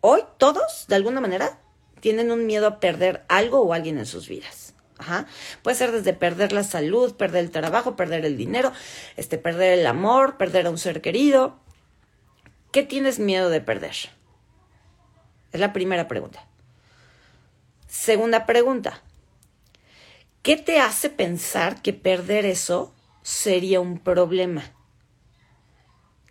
Hoy 0.00 0.22
todos, 0.38 0.86
de 0.88 0.94
alguna 0.94 1.20
manera, 1.20 1.60
tienen 2.00 2.30
un 2.30 2.46
miedo 2.46 2.66
a 2.66 2.80
perder 2.80 3.24
algo 3.28 3.60
o 3.60 3.72
alguien 3.72 3.98
en 3.98 4.06
sus 4.06 4.28
vidas. 4.28 4.74
Ajá. 4.98 5.26
Puede 5.62 5.76
ser 5.76 5.92
desde 5.92 6.12
perder 6.12 6.52
la 6.52 6.64
salud, 6.64 7.16
perder 7.16 7.44
el 7.44 7.50
trabajo, 7.50 7.96
perder 7.96 8.24
el 8.24 8.36
dinero, 8.36 8.72
este, 9.16 9.38
perder 9.38 9.78
el 9.78 9.86
amor, 9.86 10.36
perder 10.36 10.66
a 10.66 10.70
un 10.70 10.78
ser 10.78 11.00
querido. 11.00 11.58
¿Qué 12.70 12.82
tienes 12.82 13.18
miedo 13.18 13.50
de 13.50 13.60
perder? 13.60 13.94
Es 15.52 15.60
la 15.60 15.72
primera 15.72 16.06
pregunta. 16.06 16.46
Segunda 17.88 18.46
pregunta. 18.46 19.02
¿Qué 20.42 20.56
te 20.56 20.80
hace 20.80 21.10
pensar 21.10 21.82
que 21.82 21.92
perder 21.92 22.46
eso 22.46 22.94
sería 23.22 23.80
un 23.80 23.98
problema. 23.98 24.62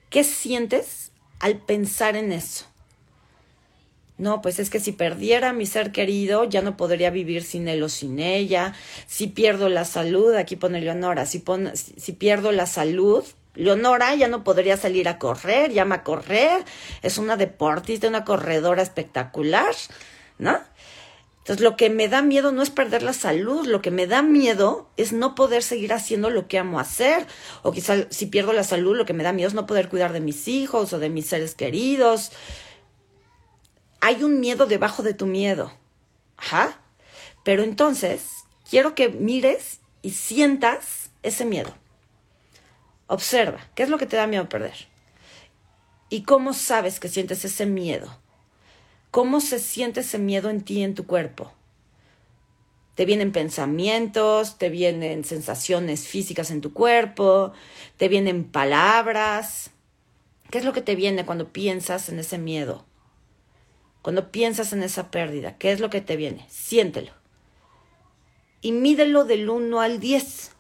¿Qué 0.10 0.24
sientes 0.24 1.12
al 1.40 1.58
pensar 1.58 2.16
en 2.16 2.32
eso? 2.32 2.66
No, 4.18 4.42
pues 4.42 4.60
es 4.60 4.70
que 4.70 4.82
si 4.82 4.92
perdiera 4.92 5.50
a 5.50 5.54
mi 5.54 5.66
ser 5.66 5.94
querido, 5.94 6.44
ya 6.44 6.62
no 6.62 6.76
podría 6.76 7.10
vivir 7.10 7.44
sin 7.44 7.70
él 7.70 7.82
o 7.84 7.90
sin 7.90 8.20
ella. 8.20 8.74
Si 9.08 9.28
pierdo 9.28 9.70
la 9.70 9.86
salud, 9.86 10.36
aquí 10.36 10.58
pone 10.58 10.82
Leonora, 10.82 11.26
si, 11.26 11.42
si 11.74 12.12
pierdo 12.12 12.52
la 12.52 12.66
salud, 12.66 13.24
Leonora 13.56 14.14
ya 14.16 14.28
no 14.28 14.44
podría 14.44 14.76
salir 14.78 15.08
a 15.08 15.20
correr, 15.20 15.72
llama 15.72 15.96
a 15.96 16.04
correr, 16.04 16.64
es 17.02 17.18
una 17.18 17.38
deportista, 17.38 18.08
una 18.08 18.26
corredora 18.26 18.82
espectacular, 18.82 19.74
¿no? 20.38 20.60
Entonces, 21.50 21.64
lo 21.64 21.78
que 21.78 21.90
me 21.90 22.08
da 22.08 22.22
miedo 22.22 22.52
no 22.52 22.62
es 22.62 22.70
perder 22.70 23.02
la 23.02 23.12
salud, 23.12 23.66
lo 23.66 23.82
que 23.82 23.90
me 23.90 24.06
da 24.06 24.22
miedo 24.22 24.88
es 24.98 25.14
no 25.14 25.34
poder 25.34 25.64
seguir 25.64 25.94
haciendo 25.94 26.30
lo 26.30 26.48
que 26.48 26.60
amo 26.60 26.80
hacer, 26.80 27.26
o 27.64 27.72
quizá 27.72 28.08
si 28.12 28.28
pierdo 28.28 28.54
la 28.54 28.64
salud, 28.64 28.96
lo 28.96 29.08
que 29.08 29.14
me 29.14 29.24
da 29.24 29.34
miedo 29.34 29.48
es 29.48 29.56
no 29.56 29.66
poder 29.66 29.90
cuidar 29.90 30.14
de 30.14 30.20
mis 30.20 30.48
hijos 30.48 30.94
o 30.94 31.00
de 31.00 31.10
mis 31.10 31.26
seres 31.26 31.56
queridos. 31.56 32.32
Hay 34.00 34.24
un 34.24 34.40
miedo 34.40 34.68
debajo 34.68 35.02
de 35.02 35.16
tu 35.16 35.26
miedo. 35.26 35.74
Ajá. 36.38 36.80
Pero 37.44 37.64
entonces, 37.64 38.28
quiero 38.70 38.94
que 38.94 39.10
mires 39.10 39.80
y 40.04 40.12
sientas 40.12 41.10
ese 41.24 41.46
miedo. 41.46 41.74
Observa, 43.08 43.72
¿qué 43.74 43.82
es 43.82 43.90
lo 43.90 43.98
que 43.98 44.06
te 44.06 44.18
da 44.18 44.28
miedo 44.28 44.48
perder? 44.50 44.88
¿Y 46.12 46.22
cómo 46.22 46.54
sabes 46.54 47.00
que 47.00 47.10
sientes 47.10 47.44
ese 47.44 47.66
miedo? 47.66 48.20
¿Cómo 49.12 49.42
se 49.42 49.60
siente 49.60 50.02
ese 50.02 50.20
miedo 50.20 50.50
en 50.50 50.62
ti, 50.62 50.84
en 50.84 50.94
tu 50.94 51.08
cuerpo? 51.08 51.52
Te 52.94 53.06
vienen 53.06 53.32
pensamientos, 53.32 54.58
te 54.58 54.70
vienen 54.70 55.24
sensaciones 55.24 56.08
físicas 56.08 56.52
en 56.52 56.62
tu 56.62 56.74
cuerpo, 56.74 57.54
te 57.98 58.08
vienen 58.08 58.44
palabras. 58.44 59.72
¿Qué 60.52 60.60
es 60.60 60.66
lo 60.66 60.74
que 60.74 60.82
te 60.82 60.96
viene 60.96 61.26
cuando 61.26 61.52
piensas 61.52 62.10
en 62.10 62.20
ese 62.20 62.38
miedo? 62.38 62.86
Cuando 64.02 64.32
piensas 64.32 64.74
en 64.74 64.84
esa 64.84 65.10
pérdida, 65.12 65.58
¿qué 65.58 65.72
es 65.72 65.80
lo 65.80 65.90
que 65.90 66.02
te 66.02 66.16
viene? 66.16 66.46
Siéntelo. 66.50 67.12
Y 68.62 68.74
mídelo 68.74 69.26
del 69.26 69.50
1 69.50 69.82
al 69.82 70.00
10 70.00 70.52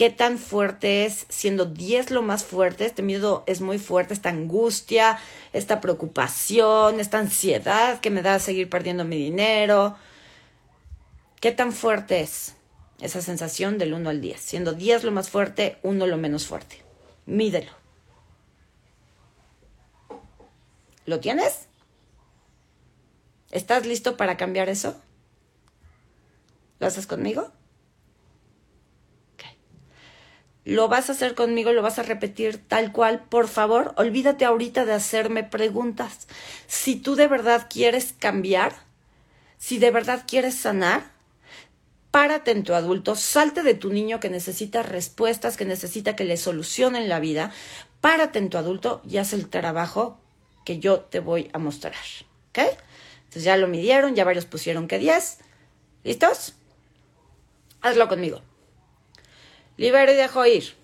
qué 0.00 0.08
tan 0.08 0.38
fuerte 0.38 1.04
es, 1.04 1.26
siendo 1.28 1.66
10 1.66 2.10
lo 2.10 2.22
más 2.22 2.42
fuerte, 2.42 2.86
este 2.86 3.02
miedo 3.02 3.44
es 3.46 3.60
muy 3.60 3.78
fuerte, 3.78 4.14
esta 4.14 4.30
angustia, 4.30 5.18
esta 5.52 5.82
preocupación, 5.82 7.00
esta 7.00 7.18
ansiedad 7.18 8.00
que 8.00 8.08
me 8.08 8.22
da 8.22 8.38
seguir 8.38 8.70
perdiendo 8.70 9.04
mi 9.04 9.18
dinero. 9.18 9.98
¿Qué 11.38 11.52
tan 11.52 11.72
fuerte 11.72 12.22
es 12.22 12.54
esa 13.02 13.20
sensación 13.20 13.76
del 13.76 13.92
1 13.92 14.08
al 14.08 14.22
10? 14.22 14.40
Siendo 14.40 14.72
10 14.72 15.04
lo 15.04 15.12
más 15.12 15.28
fuerte, 15.28 15.76
1 15.82 16.06
lo 16.06 16.16
menos 16.16 16.46
fuerte. 16.46 16.82
Mídelo. 17.26 17.72
¿Lo 21.04 21.20
tienes? 21.20 21.66
¿Estás 23.50 23.84
listo 23.84 24.16
para 24.16 24.38
cambiar 24.38 24.70
eso? 24.70 24.98
¿Lo 26.78 26.86
haces 26.86 27.06
conmigo? 27.06 27.52
Lo 30.64 30.88
vas 30.88 31.08
a 31.08 31.12
hacer 31.12 31.34
conmigo, 31.34 31.72
lo 31.72 31.82
vas 31.82 31.98
a 31.98 32.02
repetir 32.02 32.58
tal 32.58 32.92
cual. 32.92 33.24
Por 33.28 33.48
favor, 33.48 33.94
olvídate 33.96 34.44
ahorita 34.44 34.84
de 34.84 34.92
hacerme 34.92 35.42
preguntas. 35.42 36.28
Si 36.66 36.96
tú 36.96 37.14
de 37.14 37.28
verdad 37.28 37.66
quieres 37.70 38.14
cambiar, 38.18 38.74
si 39.58 39.78
de 39.78 39.90
verdad 39.90 40.24
quieres 40.26 40.54
sanar, 40.56 41.10
párate 42.10 42.50
en 42.50 42.64
tu 42.64 42.74
adulto, 42.74 43.14
salte 43.16 43.62
de 43.62 43.74
tu 43.74 43.90
niño 43.92 44.20
que 44.20 44.30
necesita 44.30 44.82
respuestas, 44.82 45.56
que 45.56 45.64
necesita 45.64 46.16
que 46.16 46.24
le 46.24 46.36
solucionen 46.36 47.08
la 47.08 47.20
vida, 47.20 47.52
párate 48.00 48.38
en 48.38 48.50
tu 48.50 48.58
adulto 48.58 49.00
y 49.08 49.16
haz 49.16 49.32
el 49.32 49.48
trabajo 49.48 50.18
que 50.64 50.78
yo 50.78 51.00
te 51.00 51.20
voy 51.20 51.50
a 51.52 51.58
mostrar. 51.58 51.94
¿Ok? 52.50 52.58
Entonces 53.24 53.44
ya 53.44 53.56
lo 53.56 53.68
midieron, 53.68 54.14
ya 54.14 54.24
varios 54.24 54.44
pusieron 54.44 54.88
que 54.88 54.98
10. 54.98 55.38
¿Listos? 56.04 56.54
Hazlo 57.80 58.08
conmigo. 58.08 58.42
Libero 59.80 60.12
y 60.12 60.14
dejo 60.14 60.44
ir. 60.44 60.74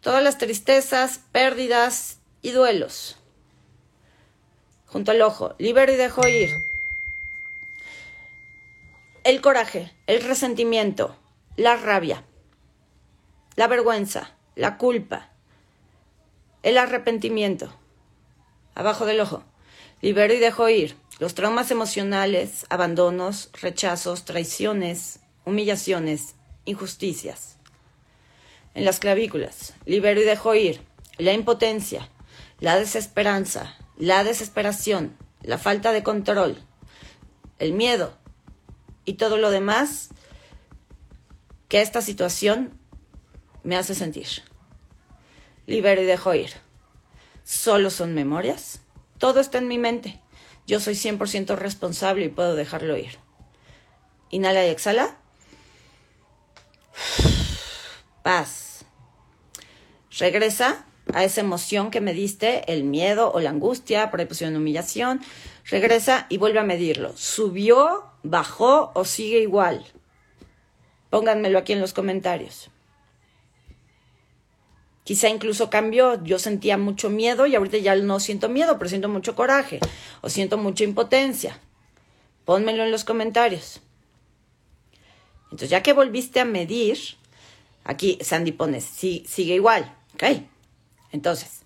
Todas 0.00 0.22
las 0.22 0.38
tristezas, 0.38 1.18
pérdidas 1.32 2.18
y 2.40 2.52
duelos. 2.52 3.18
Junto 4.86 5.10
al 5.10 5.20
ojo. 5.20 5.54
Libero 5.58 5.92
y 5.92 5.96
dejo 5.96 6.26
ir. 6.26 6.48
El 9.22 9.42
coraje, 9.42 9.94
el 10.06 10.22
resentimiento, 10.22 11.14
la 11.56 11.76
rabia, 11.76 12.24
la 13.54 13.66
vergüenza, 13.66 14.34
la 14.54 14.78
culpa, 14.78 15.28
el 16.62 16.78
arrepentimiento, 16.78 17.70
abajo 18.74 19.04
del 19.04 19.20
ojo. 19.20 19.44
Libero 20.00 20.32
y 20.32 20.38
dejo 20.38 20.70
ir 20.70 20.96
los 21.18 21.34
traumas 21.34 21.70
emocionales, 21.70 22.64
abandonos, 22.70 23.50
rechazos, 23.60 24.24
traiciones, 24.24 25.20
humillaciones, 25.44 26.34
injusticias. 26.64 27.57
En 28.78 28.84
las 28.84 29.00
clavículas, 29.00 29.74
libero 29.86 30.20
y 30.20 30.24
dejo 30.24 30.54
ir 30.54 30.80
la 31.16 31.32
impotencia, 31.32 32.08
la 32.60 32.78
desesperanza, 32.78 33.74
la 33.96 34.22
desesperación, 34.22 35.16
la 35.42 35.58
falta 35.58 35.90
de 35.90 36.04
control, 36.04 36.62
el 37.58 37.72
miedo 37.72 38.16
y 39.04 39.14
todo 39.14 39.36
lo 39.36 39.50
demás 39.50 40.10
que 41.66 41.82
esta 41.82 42.02
situación 42.02 42.78
me 43.64 43.76
hace 43.76 43.96
sentir. 43.96 44.28
Libero 45.66 46.00
y 46.00 46.04
dejo 46.04 46.32
ir. 46.34 46.50
Solo 47.42 47.90
son 47.90 48.14
memorias. 48.14 48.82
Todo 49.18 49.40
está 49.40 49.58
en 49.58 49.66
mi 49.66 49.78
mente. 49.78 50.20
Yo 50.68 50.78
soy 50.78 50.94
100% 50.94 51.56
responsable 51.56 52.26
y 52.26 52.28
puedo 52.28 52.54
dejarlo 52.54 52.96
ir. 52.96 53.18
Inhala 54.30 54.64
y 54.64 54.70
exhala. 54.70 55.16
Paz. 58.22 58.67
Regresa 60.18 60.84
a 61.14 61.24
esa 61.24 61.40
emoción 61.40 61.90
que 61.90 62.00
me 62.00 62.12
diste, 62.12 62.70
el 62.72 62.84
miedo 62.84 63.32
o 63.32 63.40
la 63.40 63.50
angustia, 63.50 64.10
por 64.10 64.20
ahí 64.20 64.26
pusieron 64.26 64.56
humillación. 64.56 65.20
Regresa 65.70 66.26
y 66.28 66.38
vuelve 66.38 66.58
a 66.58 66.64
medirlo. 66.64 67.16
¿Subió, 67.16 68.04
bajó 68.22 68.90
o 68.94 69.04
sigue 69.04 69.40
igual? 69.40 69.86
Pónganmelo 71.10 71.58
aquí 71.58 71.72
en 71.72 71.80
los 71.80 71.92
comentarios. 71.92 72.70
Quizá 75.04 75.28
incluso 75.28 75.70
cambió. 75.70 76.22
Yo 76.22 76.38
sentía 76.38 76.76
mucho 76.76 77.08
miedo 77.08 77.46
y 77.46 77.54
ahorita 77.54 77.78
ya 77.78 77.94
no 77.96 78.20
siento 78.20 78.48
miedo, 78.48 78.76
pero 78.76 78.90
siento 78.90 79.08
mucho 79.08 79.34
coraje 79.34 79.80
o 80.20 80.28
siento 80.28 80.58
mucha 80.58 80.84
impotencia. 80.84 81.58
Pónmelo 82.44 82.84
en 82.84 82.90
los 82.90 83.04
comentarios. 83.04 83.80
Entonces, 85.44 85.70
ya 85.70 85.82
que 85.82 85.94
volviste 85.94 86.40
a 86.40 86.44
medir, 86.44 86.98
aquí 87.84 88.18
Sandy 88.20 88.52
pone, 88.52 88.82
sí, 88.82 89.24
sigue 89.26 89.54
igual. 89.54 89.97
¿Ok? 90.18 90.42
Entonces, 91.12 91.60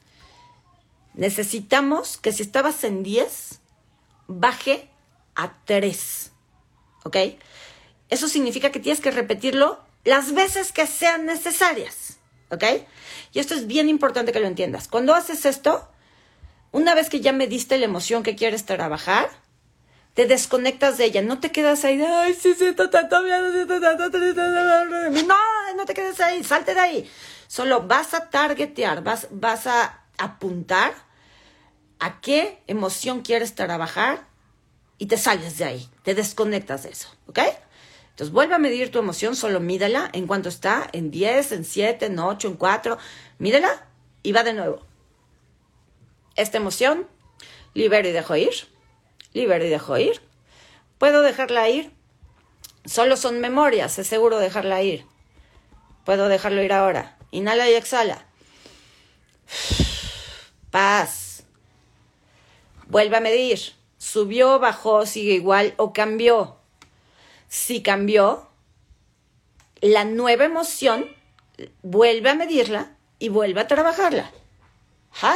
necesitamos 1.14 2.18
que 2.18 2.32
si 2.32 2.42
estabas 2.42 2.84
en 2.84 3.02
10, 3.02 3.60
baje 4.28 4.90
a 5.34 5.54
3. 5.64 6.32
¿Ok? 7.04 7.16
Eso 8.10 8.28
significa 8.28 8.70
que 8.70 8.78
tienes 8.78 9.00
que 9.00 9.10
repetirlo 9.10 9.80
las 10.04 10.34
veces 10.34 10.70
que 10.70 10.86
sean 10.86 11.24
necesarias. 11.24 12.18
¿Ok? 12.50 12.64
Y 13.32 13.38
esto 13.38 13.54
es 13.54 13.66
bien 13.66 13.88
importante 13.88 14.32
que 14.32 14.40
lo 14.40 14.46
entiendas. 14.46 14.86
Cuando 14.86 15.14
haces 15.14 15.46
esto, 15.46 15.88
una 16.72 16.94
vez 16.94 17.08
que 17.08 17.20
ya 17.20 17.32
me 17.32 17.46
diste 17.46 17.78
la 17.78 17.86
emoción 17.86 18.22
que 18.22 18.36
quieres 18.36 18.66
trabajar, 18.66 19.30
te 20.12 20.26
desconectas 20.26 20.98
de 20.98 21.06
ella. 21.06 21.22
No 21.22 21.40
te 21.40 21.50
quedas 21.50 21.86
ahí 21.86 22.02
ay, 22.02 22.34
sí, 22.34 22.54
sí, 22.54 22.74
No, 25.26 25.74
no 25.74 25.86
te 25.86 25.94
quedes 25.94 26.20
ahí, 26.20 26.44
salte 26.44 26.74
de 26.74 26.80
ahí. 26.80 27.10
Solo 27.52 27.82
vas 27.82 28.14
a 28.14 28.30
targetear, 28.30 29.04
vas, 29.04 29.28
vas 29.30 29.66
a 29.66 30.04
apuntar 30.16 30.94
a 31.98 32.18
qué 32.22 32.62
emoción 32.66 33.20
quieres 33.20 33.54
trabajar 33.54 34.26
y 34.96 35.04
te 35.04 35.18
sales 35.18 35.58
de 35.58 35.66
ahí, 35.66 35.90
te 36.02 36.14
desconectas 36.14 36.84
de 36.84 36.92
eso, 36.92 37.14
¿ok? 37.26 37.40
Entonces 38.08 38.32
vuelve 38.32 38.54
a 38.54 38.58
medir 38.58 38.90
tu 38.90 38.98
emoción, 38.98 39.36
solo 39.36 39.60
mídela 39.60 40.08
en 40.14 40.26
cuanto 40.26 40.48
está, 40.48 40.88
en 40.94 41.10
10, 41.10 41.52
en 41.52 41.64
7, 41.66 42.06
en 42.06 42.18
8, 42.18 42.48
en 42.48 42.54
4, 42.54 42.96
mídela 43.38 43.86
y 44.22 44.32
va 44.32 44.44
de 44.44 44.54
nuevo. 44.54 44.86
Esta 46.36 46.56
emoción, 46.56 47.06
libero 47.74 48.08
y 48.08 48.12
dejo 48.12 48.34
ir, 48.34 48.54
libero 49.34 49.66
y 49.66 49.68
dejo 49.68 49.98
ir. 49.98 50.22
¿Puedo 50.96 51.20
dejarla 51.20 51.68
ir? 51.68 51.92
Solo 52.86 53.18
son 53.18 53.40
memorias, 53.40 53.98
es 53.98 54.06
seguro 54.06 54.38
dejarla 54.38 54.80
ir. 54.80 55.04
Puedo 56.06 56.30
dejarlo 56.30 56.62
ir 56.62 56.72
ahora. 56.72 57.18
Inhala 57.32 57.68
y 57.68 57.74
exhala. 57.74 58.24
Paz. 60.70 61.42
Vuelve 62.86 63.16
a 63.16 63.20
medir. 63.20 63.58
Subió, 63.98 64.60
bajó, 64.60 65.04
sigue 65.06 65.34
igual 65.34 65.74
o 65.76 65.92
cambió 65.92 66.62
si 67.52 67.82
cambió, 67.82 68.48
la 69.82 70.06
nueva 70.06 70.44
emoción 70.44 71.06
vuelve 71.82 72.30
a 72.30 72.34
medirla 72.34 72.96
y 73.18 73.28
vuelve 73.28 73.60
a 73.60 73.66
trabajarla. 73.66 74.30
¿Ja? 75.10 75.34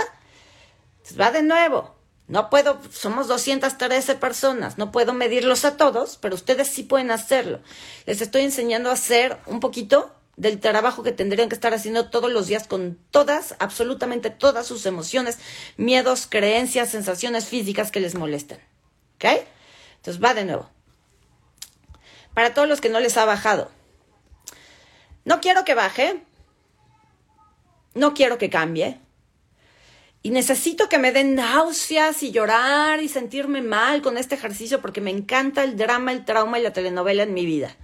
Entonces 0.97 1.21
va 1.21 1.31
de 1.31 1.43
nuevo. 1.43 1.95
No 2.27 2.49
puedo, 2.49 2.81
somos 2.91 3.29
213 3.29 4.15
personas, 4.15 4.79
no 4.79 4.93
puedo 4.93 5.13
medirlos 5.13 5.67
a 5.67 5.77
todos, 5.77 6.17
pero 6.17 6.35
ustedes 6.35 6.69
sí 6.69 6.85
pueden 6.85 7.11
hacerlo. 7.11 7.61
Les 8.07 8.23
estoy 8.23 8.45
enseñando 8.45 8.89
a 8.89 8.95
hacer 8.95 9.37
un 9.45 9.61
poquito 9.61 10.16
del 10.37 10.61
trabajo 10.61 11.03
que 11.03 11.13
tendrían 11.13 11.49
que 11.49 11.55
estar 11.55 11.73
haciendo 11.75 12.11
todos 12.11 12.31
los 12.31 12.47
días 12.47 12.67
con 12.67 12.99
todas, 13.11 13.57
absolutamente 13.59 14.31
todas 14.31 14.67
sus 14.67 14.87
emociones, 14.87 15.39
miedos, 15.77 16.27
creencias, 16.29 16.91
sensaciones 16.91 17.47
físicas 17.47 17.91
que 17.91 18.01
les 18.01 18.15
molestan. 18.15 18.59
¿Ok? 19.17 19.47
Entonces 19.97 20.23
va 20.23 20.35
de 20.35 20.45
nuevo 20.45 20.71
para 22.37 22.53
todos 22.53 22.69
los 22.69 22.83
que 22.83 22.91
no 22.91 23.01
les 23.01 23.17
ha 23.17 23.25
bajado. 23.25 23.71
No 25.25 25.41
quiero 25.41 25.65
que 25.65 25.75
baje, 25.75 26.23
no 27.95 28.13
quiero 28.13 28.37
que 28.37 28.51
cambie. 28.51 29.01
Y 30.21 30.29
necesito 30.29 30.91
que 30.91 30.99
me 30.99 31.13
den 31.13 31.35
náuseas 31.35 32.23
y 32.23 32.33
llorar 32.33 33.03
y 33.03 33.09
sentirme 33.09 33.63
mal 33.63 34.03
con 34.03 34.19
este 34.19 34.35
ejercicio 34.35 34.83
porque 34.83 35.01
me 35.01 35.11
encanta 35.11 35.65
el 35.65 35.79
drama, 35.79 36.13
el 36.13 36.27
trauma 36.27 36.59
y 36.59 36.63
la 36.63 36.75
telenovela 36.75 37.23
en 37.23 37.33
mi 37.33 37.47
vida. 37.47 37.75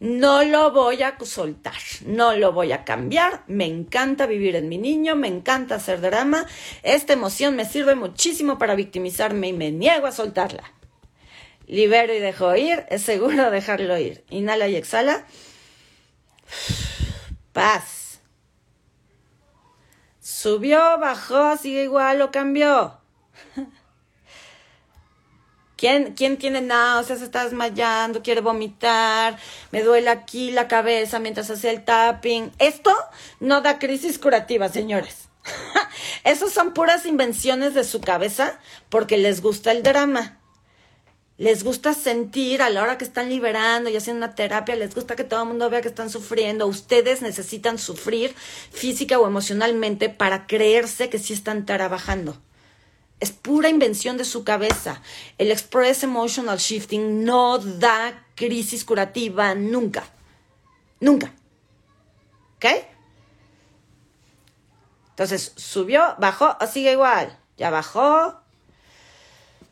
No 0.00 0.42
lo 0.42 0.72
voy 0.72 1.02
a 1.02 1.16
soltar, 1.22 1.74
no 2.04 2.34
lo 2.34 2.52
voy 2.52 2.72
a 2.72 2.84
cambiar. 2.84 3.44
Me 3.46 3.66
encanta 3.66 4.26
vivir 4.26 4.56
en 4.56 4.68
mi 4.68 4.78
niño, 4.78 5.14
me 5.14 5.28
encanta 5.28 5.76
hacer 5.76 6.00
drama. 6.00 6.46
Esta 6.82 7.12
emoción 7.12 7.54
me 7.54 7.64
sirve 7.64 7.94
muchísimo 7.94 8.58
para 8.58 8.74
victimizarme 8.74 9.48
y 9.48 9.52
me 9.52 9.70
niego 9.70 10.06
a 10.06 10.12
soltarla 10.12 10.72
libero 11.70 12.12
y 12.12 12.18
dejo 12.18 12.54
ir, 12.56 12.84
es 12.90 13.02
seguro 13.02 13.50
dejarlo 13.50 13.96
ir. 13.96 14.24
Inhala 14.28 14.68
y 14.68 14.76
exhala. 14.76 15.24
Paz. 17.52 18.20
Subió, 20.20 20.98
bajó, 20.98 21.56
sigue 21.56 21.84
igual 21.84 22.22
o 22.22 22.30
cambió. 22.30 22.99
¿Quién, 25.80 26.12
¿Quién 26.12 26.36
tiene 26.36 26.60
náuseas, 26.60 27.22
está 27.22 27.42
desmayando, 27.42 28.22
quiere 28.22 28.42
vomitar, 28.42 29.38
me 29.70 29.82
duele 29.82 30.10
aquí 30.10 30.50
la 30.50 30.68
cabeza 30.68 31.20
mientras 31.20 31.48
hace 31.48 31.70
el 31.70 31.86
tapping? 31.86 32.52
Esto 32.58 32.94
no 33.40 33.62
da 33.62 33.78
crisis 33.78 34.18
curativa, 34.18 34.68
señores. 34.68 35.30
Esos 36.24 36.52
son 36.52 36.74
puras 36.74 37.06
invenciones 37.06 37.72
de 37.72 37.84
su 37.84 38.02
cabeza 38.02 38.60
porque 38.90 39.16
les 39.16 39.40
gusta 39.40 39.72
el 39.72 39.82
drama 39.82 40.36
les 41.38 41.64
gusta 41.64 41.94
sentir 41.94 42.60
a 42.60 42.68
la 42.68 42.82
hora 42.82 42.98
que 42.98 43.04
están 43.04 43.30
liberando 43.30 43.88
y 43.88 43.96
haciendo 43.96 44.26
una 44.26 44.34
terapia, 44.34 44.76
les 44.76 44.94
gusta 44.94 45.16
que 45.16 45.24
todo 45.24 45.44
el 45.44 45.48
mundo 45.48 45.70
vea 45.70 45.80
que 45.80 45.88
están 45.88 46.10
sufriendo. 46.10 46.66
Ustedes 46.66 47.22
necesitan 47.22 47.78
sufrir 47.78 48.34
física 48.70 49.18
o 49.18 49.26
emocionalmente 49.26 50.10
para 50.10 50.46
creerse 50.46 51.08
que 51.08 51.18
sí 51.18 51.32
están 51.32 51.64
trabajando. 51.64 52.36
Es 53.20 53.30
pura 53.30 53.68
invención 53.68 54.16
de 54.16 54.24
su 54.24 54.44
cabeza. 54.44 55.02
El 55.38 55.50
Express 55.50 56.02
Emotional 56.02 56.58
Shifting 56.58 57.24
no 57.24 57.58
da 57.58 58.26
crisis 58.34 58.84
curativa 58.84 59.54
nunca. 59.54 60.04
Nunca. 61.00 61.32
¿Ok? 62.56 62.66
Entonces, 65.10 65.52
subió, 65.56 66.14
bajó 66.18 66.56
o 66.60 66.66
sigue 66.66 66.92
igual. 66.92 67.38
Ya 67.58 67.68
bajó, 67.68 68.40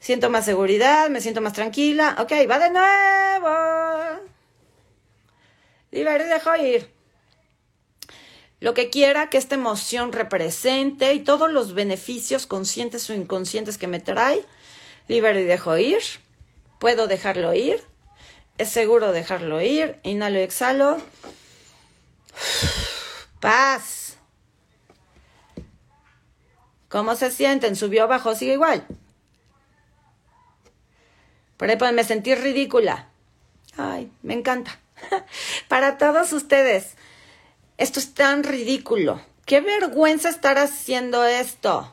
Siento 0.00 0.30
más 0.30 0.44
seguridad, 0.44 1.10
me 1.10 1.20
siento 1.20 1.40
más 1.40 1.52
tranquila. 1.52 2.16
Ok, 2.20 2.32
va 2.48 2.58
de 2.58 2.70
nuevo. 2.70 4.28
Libero 5.90 6.24
y 6.24 6.28
dejo 6.28 6.56
ir. 6.56 6.97
Lo 8.60 8.74
que 8.74 8.90
quiera 8.90 9.30
que 9.30 9.38
esta 9.38 9.54
emoción 9.54 10.12
represente 10.12 11.14
y 11.14 11.20
todos 11.20 11.50
los 11.50 11.74
beneficios 11.74 12.46
conscientes 12.46 13.08
o 13.08 13.14
inconscientes 13.14 13.78
que 13.78 13.86
me 13.86 14.00
trae, 14.00 14.44
libero 15.06 15.38
y 15.38 15.44
dejo 15.44 15.76
ir. 15.78 16.02
Puedo 16.80 17.06
dejarlo 17.06 17.54
ir. 17.54 17.82
Es 18.56 18.70
seguro 18.70 19.12
dejarlo 19.12 19.60
ir. 19.60 20.00
Inhalo 20.02 20.38
y 20.40 20.42
exhalo. 20.42 20.98
Paz. 23.40 24.16
¿Cómo 26.88 27.14
se 27.14 27.30
sienten? 27.30 27.76
¿Subió, 27.76 28.08
bajó, 28.08 28.34
sigue 28.34 28.54
igual? 28.54 28.86
Por 31.56 31.68
ejemplo, 31.68 31.92
me 31.92 32.04
sentí 32.04 32.34
ridícula. 32.34 33.08
Ay, 33.76 34.10
me 34.22 34.34
encanta. 34.34 34.80
Para 35.68 35.98
todos 35.98 36.32
ustedes, 36.32 36.96
esto 37.78 38.00
es 38.00 38.12
tan 38.12 38.42
ridículo. 38.44 39.20
Qué 39.46 39.60
vergüenza 39.60 40.28
estar 40.28 40.58
haciendo 40.58 41.24
esto. 41.24 41.90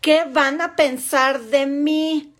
¿Qué 0.00 0.24
van 0.30 0.60
a 0.60 0.76
pensar 0.76 1.40
de 1.40 1.66
mí? 1.66 2.32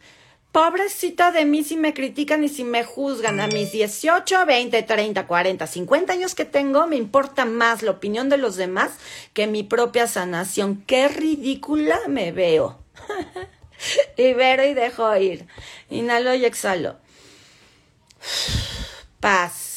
Pobrecita 0.52 1.33
de 1.33 1.46
mí 1.46 1.64
si 1.64 1.76
me 1.76 1.94
critican 1.94 2.44
y 2.44 2.50
si 2.50 2.62
me 2.62 2.85
juzgan 2.85 3.40
a 3.40 3.46
mis 3.46 3.72
18, 3.72 4.44
20, 4.44 4.83
30, 4.83 5.26
40, 5.26 5.66
50 5.66 6.12
años 6.12 6.35
que 6.35 6.44
tengo, 6.44 6.87
me 6.87 6.96
importa 6.96 7.46
más 7.46 7.83
la 7.83 7.92
opinión 7.92 8.28
de 8.28 8.37
los 8.37 8.57
demás 8.57 8.92
que 9.33 9.46
mi 9.46 9.62
propia 9.62 10.07
sanación. 10.07 10.85
Qué 10.87 11.09
ridícula 11.09 11.98
me 12.07 12.33
veo. 12.33 12.78
Libero 14.18 14.64
y 14.66 14.74
dejo 14.74 15.16
ir. 15.16 15.46
Inhalo 15.88 16.35
y 16.35 16.44
exhalo. 16.44 16.98
Paz. 19.20 19.71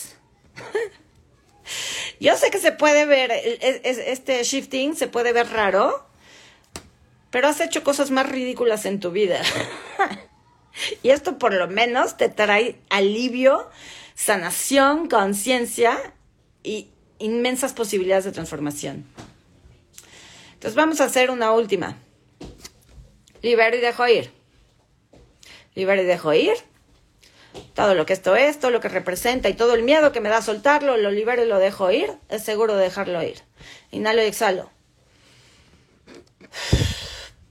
Yo 2.19 2.37
sé 2.37 2.49
que 2.49 2.59
se 2.59 2.71
puede 2.71 3.05
ver, 3.05 3.31
este 3.31 4.43
shifting 4.43 4.95
se 4.95 5.07
puede 5.07 5.33
ver 5.33 5.49
raro, 5.49 6.07
pero 7.29 7.47
has 7.47 7.59
hecho 7.59 7.83
cosas 7.83 8.11
más 8.11 8.29
ridículas 8.29 8.85
en 8.85 8.99
tu 8.99 9.11
vida. 9.11 9.41
y 11.03 11.09
esto 11.09 11.37
por 11.37 11.53
lo 11.53 11.67
menos 11.67 12.17
te 12.17 12.29
trae 12.29 12.79
alivio, 12.89 13.69
sanación, 14.15 15.09
conciencia 15.09 16.13
y 16.63 16.89
inmensas 17.19 17.73
posibilidades 17.73 18.25
de 18.25 18.31
transformación. 18.31 19.05
Entonces 20.53 20.75
vamos 20.75 21.01
a 21.01 21.05
hacer 21.05 21.29
una 21.31 21.51
última. 21.51 21.97
Libero 23.41 23.75
y 23.77 23.81
dejo 23.81 24.07
ir. 24.07 24.31
Libero 25.75 26.01
y 26.01 26.05
dejo 26.05 26.33
ir. 26.33 26.55
Todo 27.73 27.95
lo 27.95 28.05
que 28.05 28.13
esto 28.13 28.35
es, 28.35 28.59
todo 28.59 28.71
lo 28.71 28.79
que 28.79 28.89
representa 28.89 29.49
y 29.49 29.53
todo 29.53 29.73
el 29.73 29.83
miedo 29.83 30.11
que 30.11 30.21
me 30.21 30.29
da 30.29 30.41
soltarlo, 30.41 30.97
lo 30.97 31.11
libero 31.11 31.43
y 31.43 31.47
lo 31.47 31.59
dejo 31.59 31.91
ir. 31.91 32.11
Es 32.29 32.43
seguro 32.43 32.75
dejarlo 32.75 33.21
ir. 33.21 33.41
Inhalo 33.91 34.21
y 34.21 34.25
exhalo. 34.25 34.69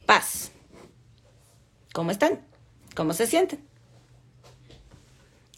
Paz. 0.06 0.50
¿Cómo 1.92 2.10
están? 2.10 2.40
¿Cómo 2.94 3.12
se 3.12 3.26
sienten? 3.26 3.64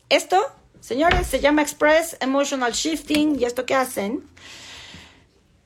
Esto, 0.09 0.45
señores, 0.81 1.27
se 1.27 1.41
llama 1.41 1.63
Express 1.63 2.17
Emotional 2.21 2.73
Shifting. 2.73 3.41
¿Y 3.41 3.45
esto 3.45 3.67
qué 3.67 3.75
hacen? 3.75 4.29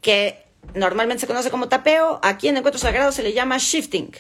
Que 0.01 0.45
normalmente 0.75 1.21
se 1.21 1.27
conoce 1.27 1.51
como 1.51 1.69
tapeo. 1.69 2.21
Aquí 2.23 2.49
en 2.49 2.57
Encuentro 2.57 2.81
Sagrado 2.81 3.13
se 3.13 3.23
le 3.23 3.33
llama 3.33 3.59
shifting. 3.59 4.13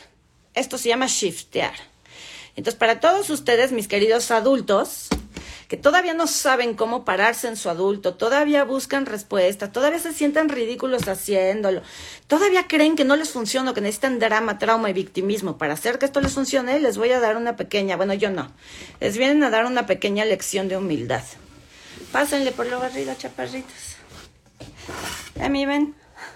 Esto 0.54 0.78
se 0.78 0.88
llama 0.88 1.06
shiftear. 1.06 1.89
Entonces, 2.60 2.78
para 2.78 3.00
todos 3.00 3.30
ustedes, 3.30 3.72
mis 3.72 3.88
queridos 3.88 4.30
adultos, 4.30 5.08
que 5.66 5.78
todavía 5.78 6.12
no 6.12 6.26
saben 6.26 6.74
cómo 6.74 7.06
pararse 7.06 7.48
en 7.48 7.56
su 7.56 7.70
adulto, 7.70 8.16
todavía 8.16 8.64
buscan 8.64 9.06
respuesta, 9.06 9.72
todavía 9.72 9.98
se 9.98 10.12
sienten 10.12 10.50
ridículos 10.50 11.08
haciéndolo, 11.08 11.80
todavía 12.26 12.68
creen 12.68 12.96
que 12.96 13.06
no 13.06 13.16
les 13.16 13.30
funciona, 13.30 13.72
que 13.72 13.80
necesitan 13.80 14.18
drama, 14.18 14.58
trauma 14.58 14.90
y 14.90 14.92
victimismo. 14.92 15.56
Para 15.56 15.72
hacer 15.72 15.98
que 15.98 16.04
esto 16.04 16.20
les 16.20 16.34
funcione, 16.34 16.78
les 16.80 16.98
voy 16.98 17.12
a 17.12 17.18
dar 17.18 17.38
una 17.38 17.56
pequeña, 17.56 17.96
bueno, 17.96 18.12
yo 18.12 18.28
no, 18.28 18.52
les 19.00 19.16
vienen 19.16 19.42
a 19.42 19.48
dar 19.48 19.64
una 19.64 19.86
pequeña 19.86 20.26
lección 20.26 20.68
de 20.68 20.76
humildad. 20.76 21.24
Pásenle 22.12 22.52
por 22.52 22.66
lo 22.66 22.78
barrido, 22.78 23.14
chaparritos. 23.14 23.96
A 25.40 25.48
mí 25.48 25.64
ven. 25.64 25.94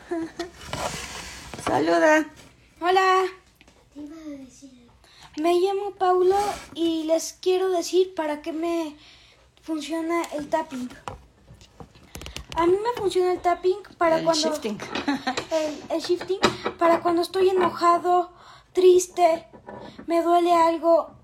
Saluda. 1.67 2.25
Hola. 2.81 3.25
Me 5.37 5.55
llamo 5.55 5.91
Paulo 5.99 6.37
y 6.75 7.05
les 7.05 7.33
quiero 7.33 7.71
decir 7.71 8.15
para 8.15 8.41
qué 8.41 8.53
me 8.53 8.97
funciona 9.63 10.23
el 10.33 10.49
tapping. 10.49 10.89
A 12.57 12.67
mí 12.67 12.73
me 12.73 12.93
funciona 13.01 13.33
el 13.33 13.41
tapping 13.41 13.79
para 13.99 14.19
el 14.19 14.25
cuando 14.25 14.49
shifting. 14.49 14.79
El, 15.91 16.01
shifting 16.01 16.39
para 16.79 17.01
cuando 17.01 17.23
estoy 17.23 17.49
enojado, 17.49 18.33
triste, 18.73 19.47
me 20.07 20.23
duele 20.23 20.53
algo 20.53 21.17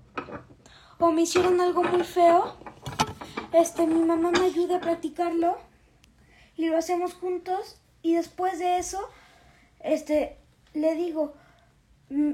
o 0.99 1.11
me 1.11 1.21
hicieron 1.21 1.61
algo 1.61 1.81
muy 1.83 2.03
feo. 2.03 2.57
Este, 3.53 3.87
mi 3.87 4.01
mamá 4.03 4.31
me 4.31 4.45
ayuda 4.45 4.77
a 4.77 4.81
practicarlo 4.81 5.57
y 6.57 6.65
lo 6.65 6.77
hacemos 6.77 7.13
juntos 7.13 7.81
y 8.01 8.15
después 8.15 8.59
de 8.59 8.77
eso, 8.77 8.99
este, 9.79 10.37
le 10.73 10.95
digo, 10.95 11.33
mm, 12.09 12.33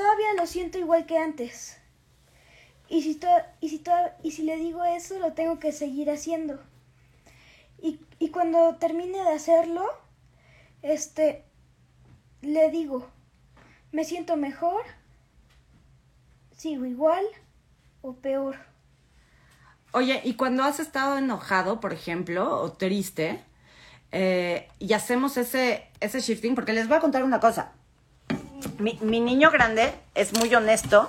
todavía 0.00 0.32
lo 0.34 0.46
siento 0.46 0.78
igual 0.78 1.04
que 1.04 1.18
antes. 1.18 1.76
Y 2.88 3.02
si, 3.02 3.20
y, 3.60 3.68
si 3.68 3.82
y 4.22 4.30
si 4.30 4.42
le 4.44 4.56
digo 4.56 4.82
eso, 4.82 5.18
lo 5.18 5.34
tengo 5.34 5.58
que 5.58 5.72
seguir 5.72 6.10
haciendo. 6.10 6.58
Y, 7.82 8.00
y 8.18 8.30
cuando 8.30 8.76
termine 8.76 9.18
de 9.22 9.32
hacerlo, 9.32 9.86
este, 10.80 11.44
le 12.40 12.70
digo, 12.70 13.10
me 13.92 14.04
siento 14.04 14.38
mejor, 14.38 14.82
sigo 16.56 16.86
igual 16.86 17.24
o 18.00 18.14
peor. 18.14 18.56
Oye, 19.92 20.22
y 20.24 20.34
cuando 20.34 20.62
has 20.62 20.80
estado 20.80 21.18
enojado, 21.18 21.78
por 21.78 21.92
ejemplo, 21.92 22.58
o 22.58 22.72
triste, 22.72 23.44
eh, 24.12 24.66
y 24.78 24.94
hacemos 24.94 25.36
ese, 25.36 25.88
ese 26.00 26.20
shifting, 26.20 26.54
porque 26.54 26.72
les 26.72 26.88
voy 26.88 26.96
a 26.96 27.00
contar 27.00 27.22
una 27.22 27.38
cosa 27.38 27.74
mi, 28.80 29.20
niño 29.20 29.50
grande 29.50 29.92
es 30.14 30.32
muy 30.32 30.54
honesto 30.54 31.08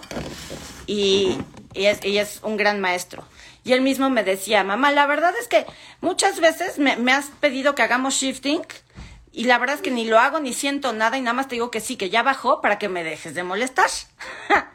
y, 0.86 1.38
es, 1.74 2.40
un 2.44 2.58
gran 2.58 2.80
maestro. 2.80 3.24
Y 3.64 3.74
él 3.74 3.82
mismo 3.82 4.10
me 4.10 4.24
decía, 4.24 4.64
mamá, 4.64 4.92
la 4.92 5.06
verdad 5.06 5.34
es 5.40 5.48
que 5.48 5.66
muchas 6.02 6.40
veces 6.40 6.80
me, 6.80 6.98
me, 6.98 7.14
has 7.14 7.28
pedido 7.28 7.76
que 7.76 7.84
hagamos 7.84 8.16
shifting 8.16 8.62
y 9.32 9.46
la 9.46 9.58
verdad 9.58 9.76
es 9.76 9.82
que 9.82 9.92
ni 9.92 10.06
lo 10.06 10.20
hago 10.20 10.40
ni 10.40 10.54
siento 10.54 10.94
nada 10.94 11.18
y 11.18 11.22
nada 11.22 11.34
más 11.34 11.48
te 11.48 11.56
digo 11.56 11.72
que 11.72 11.80
sí, 11.80 11.96
que 11.96 12.10
ya 12.10 12.24
bajó 12.24 12.62
para 12.62 12.80
que 12.80 12.90
me 12.90 13.04
dejes 13.04 13.34
de 13.34 13.44
molestar. 13.44 13.90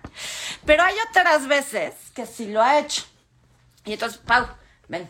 Pero 0.67 0.83
hay 0.83 0.95
otras 1.11 1.47
veces 1.47 1.95
que 2.15 2.27
sí 2.27 2.49
lo 2.49 2.63
ha 2.63 2.79
hecho. 2.79 3.05
Y 3.85 3.93
entonces, 3.93 4.19
Pau, 4.19 4.47
ven. 4.89 5.09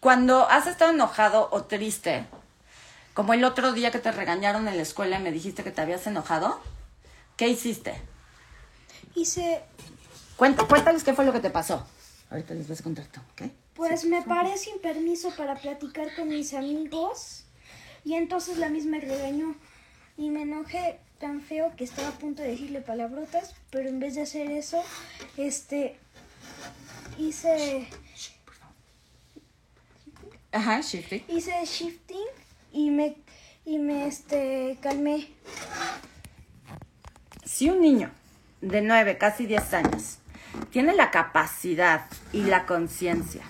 Cuando 0.00 0.48
has 0.48 0.66
estado 0.66 0.92
enojado 0.92 1.48
o 1.50 1.64
triste, 1.64 2.26
como 3.14 3.32
el 3.32 3.44
otro 3.44 3.72
día 3.72 3.92
que 3.92 4.00
te 4.00 4.12
regañaron 4.12 4.66
en 4.68 4.76
la 4.76 4.82
escuela 4.82 5.18
y 5.18 5.22
me 5.22 5.32
dijiste 5.32 5.62
que 5.62 5.70
te 5.70 5.80
habías 5.80 6.06
enojado. 6.06 6.60
¿Qué 7.36 7.48
hiciste? 7.48 7.94
Hice... 9.14 9.62
Cuenta, 10.36 10.64
cuéntales 10.64 11.04
qué 11.04 11.14
fue 11.14 11.24
lo 11.24 11.32
que 11.32 11.38
te 11.38 11.50
pasó. 11.50 11.86
Ahorita 12.28 12.54
les 12.54 12.68
vas 12.68 12.80
a 12.80 12.82
contar 12.82 13.06
tú, 13.06 13.20
¿ok? 13.32 13.50
Pues 13.74 14.04
me 14.04 14.22
paré 14.22 14.58
sin 14.58 14.80
permiso 14.80 15.30
para 15.36 15.54
platicar 15.54 16.14
con 16.16 16.28
mis 16.28 16.54
amigos 16.54 17.44
y 18.04 18.14
entonces 18.14 18.58
la 18.58 18.68
misma 18.68 18.98
regañó 18.98 19.54
y 20.16 20.30
me 20.30 20.42
enojé 20.42 20.98
tan 21.20 21.40
feo 21.40 21.74
que 21.76 21.84
estaba 21.84 22.08
a 22.08 22.18
punto 22.18 22.42
de 22.42 22.48
decirle 22.48 22.80
palabrotas, 22.80 23.54
pero 23.70 23.88
en 23.88 24.00
vez 24.00 24.16
de 24.16 24.22
hacer 24.22 24.50
eso, 24.50 24.82
este, 25.36 25.96
hice... 27.18 27.88
Ajá, 30.50 30.80
shifting. 30.80 31.24
Hice 31.28 31.52
shifting 31.64 32.43
y 32.74 32.90
me, 32.90 33.16
y 33.64 33.78
me 33.78 34.06
este, 34.06 34.76
calmé. 34.82 35.28
Si 37.44 37.70
un 37.70 37.80
niño 37.80 38.10
de 38.60 38.82
9, 38.82 39.16
casi 39.16 39.46
10 39.46 39.74
años, 39.74 40.18
tiene 40.70 40.94
la 40.94 41.10
capacidad 41.10 42.06
y 42.32 42.42
la 42.42 42.66
conciencia 42.66 43.42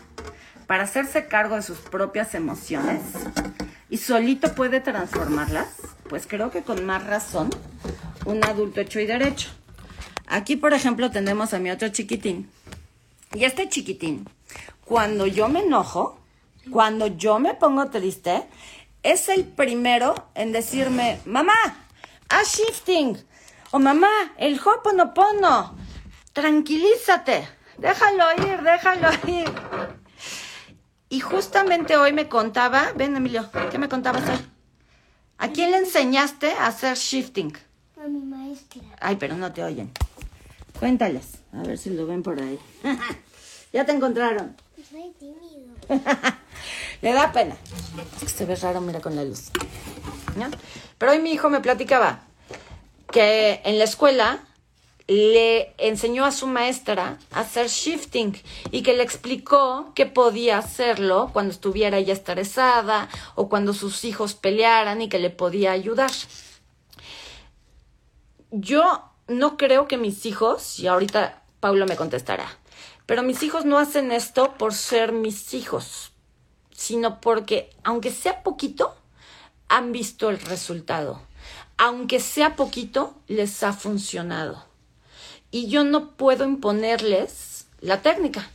para 0.66 0.84
hacerse 0.84 1.26
cargo 1.26 1.56
de 1.56 1.62
sus 1.62 1.78
propias 1.78 2.34
emociones 2.34 3.00
y 3.90 3.98
solito 3.98 4.54
puede 4.54 4.80
transformarlas, 4.80 5.68
pues 6.08 6.26
creo 6.26 6.50
que 6.50 6.62
con 6.62 6.84
más 6.84 7.06
razón 7.06 7.50
un 8.26 8.44
adulto 8.44 8.80
hecho 8.80 9.00
y 9.00 9.06
derecho. 9.06 9.50
Aquí, 10.26 10.56
por 10.56 10.72
ejemplo, 10.72 11.10
tenemos 11.10 11.52
a 11.52 11.58
mi 11.58 11.70
otro 11.70 11.88
chiquitín. 11.88 12.48
Y 13.34 13.44
este 13.44 13.68
chiquitín, 13.68 14.28
cuando 14.84 15.26
yo 15.26 15.48
me 15.48 15.60
enojo, 15.60 16.18
cuando 16.70 17.08
yo 17.08 17.38
me 17.38 17.54
pongo 17.54 17.90
triste, 17.90 18.44
es 19.04 19.28
el 19.28 19.44
primero 19.44 20.14
en 20.34 20.50
decirme, 20.50 21.20
mamá, 21.26 21.54
a 22.28 22.42
shifting. 22.42 23.16
O 23.70 23.78
mamá, 23.78 24.32
el 24.38 24.58
hoponopono. 24.58 25.76
Tranquilízate. 26.32 27.46
Déjalo 27.78 28.24
ir, 28.38 28.62
déjalo 28.62 29.10
ir. 29.26 29.52
Y 31.10 31.20
justamente 31.20 31.96
hoy 31.96 32.12
me 32.12 32.28
contaba, 32.28 32.92
ven 32.96 33.16
Emilio, 33.16 33.48
¿qué 33.70 33.78
me 33.78 33.88
contabas 33.88 34.28
hoy? 34.28 34.44
¿A 35.38 35.48
quién 35.48 35.70
le 35.70 35.78
enseñaste 35.78 36.52
a 36.52 36.66
hacer 36.66 36.96
shifting? 36.96 37.52
A 38.02 38.08
mi 38.08 38.20
maestra. 38.20 38.82
Ay, 39.00 39.16
pero 39.16 39.36
no 39.36 39.52
te 39.52 39.62
oyen. 39.62 39.92
Cuéntales, 40.80 41.38
a 41.52 41.62
ver 41.62 41.78
si 41.78 41.90
lo 41.90 42.06
ven 42.06 42.22
por 42.22 42.40
ahí. 42.40 42.58
ya 43.72 43.84
te 43.84 43.92
encontraron. 43.92 44.56
Soy 44.94 45.10
tímido. 45.18 45.74
Le 47.02 47.12
da 47.12 47.32
pena. 47.32 47.56
Es 48.14 48.22
que 48.22 48.28
se 48.28 48.44
ve 48.44 48.54
raro, 48.54 48.80
mira, 48.80 49.00
con 49.00 49.16
la 49.16 49.24
luz. 49.24 49.50
Pero 50.98 51.10
hoy 51.10 51.18
mi 51.18 51.32
hijo 51.32 51.50
me 51.50 51.58
platicaba 51.58 52.20
que 53.10 53.60
en 53.64 53.78
la 53.78 53.84
escuela 53.84 54.38
le 55.08 55.74
enseñó 55.78 56.24
a 56.24 56.30
su 56.30 56.46
maestra 56.46 57.18
a 57.32 57.40
hacer 57.40 57.66
shifting 57.66 58.40
y 58.70 58.84
que 58.84 58.94
le 58.94 59.02
explicó 59.02 59.90
que 59.96 60.06
podía 60.06 60.58
hacerlo 60.58 61.30
cuando 61.32 61.52
estuviera 61.52 61.98
ella 61.98 62.12
estresada 62.12 63.08
o 63.34 63.48
cuando 63.48 63.74
sus 63.74 64.04
hijos 64.04 64.34
pelearan 64.34 65.02
y 65.02 65.08
que 65.08 65.18
le 65.18 65.30
podía 65.30 65.72
ayudar. 65.72 66.12
yo 68.52 69.10
no 69.26 69.56
creo 69.56 69.88
que 69.88 69.96
mis 69.96 70.24
hijos, 70.24 70.78
y 70.78 70.86
ahorita 70.86 71.42
Paulo 71.58 71.84
me 71.86 71.96
contestará, 71.96 72.46
pero 73.06 73.22
mis 73.22 73.42
hijos 73.42 73.64
no 73.64 73.78
hacen 73.78 74.12
esto 74.12 74.54
por 74.54 74.74
ser 74.74 75.12
mis 75.12 75.54
hijos, 75.54 76.12
sino 76.70 77.20
porque, 77.20 77.70
aunque 77.82 78.10
sea 78.10 78.42
poquito, 78.42 78.94
han 79.68 79.92
visto 79.92 80.30
el 80.30 80.40
resultado. 80.40 81.20
Aunque 81.76 82.20
sea 82.20 82.56
poquito, 82.56 83.14
les 83.26 83.62
ha 83.62 83.72
funcionado. 83.72 84.64
Y 85.50 85.68
yo 85.68 85.84
no 85.84 86.12
puedo 86.12 86.44
imponerles 86.44 87.66
la 87.80 88.00
técnica. 88.02 88.48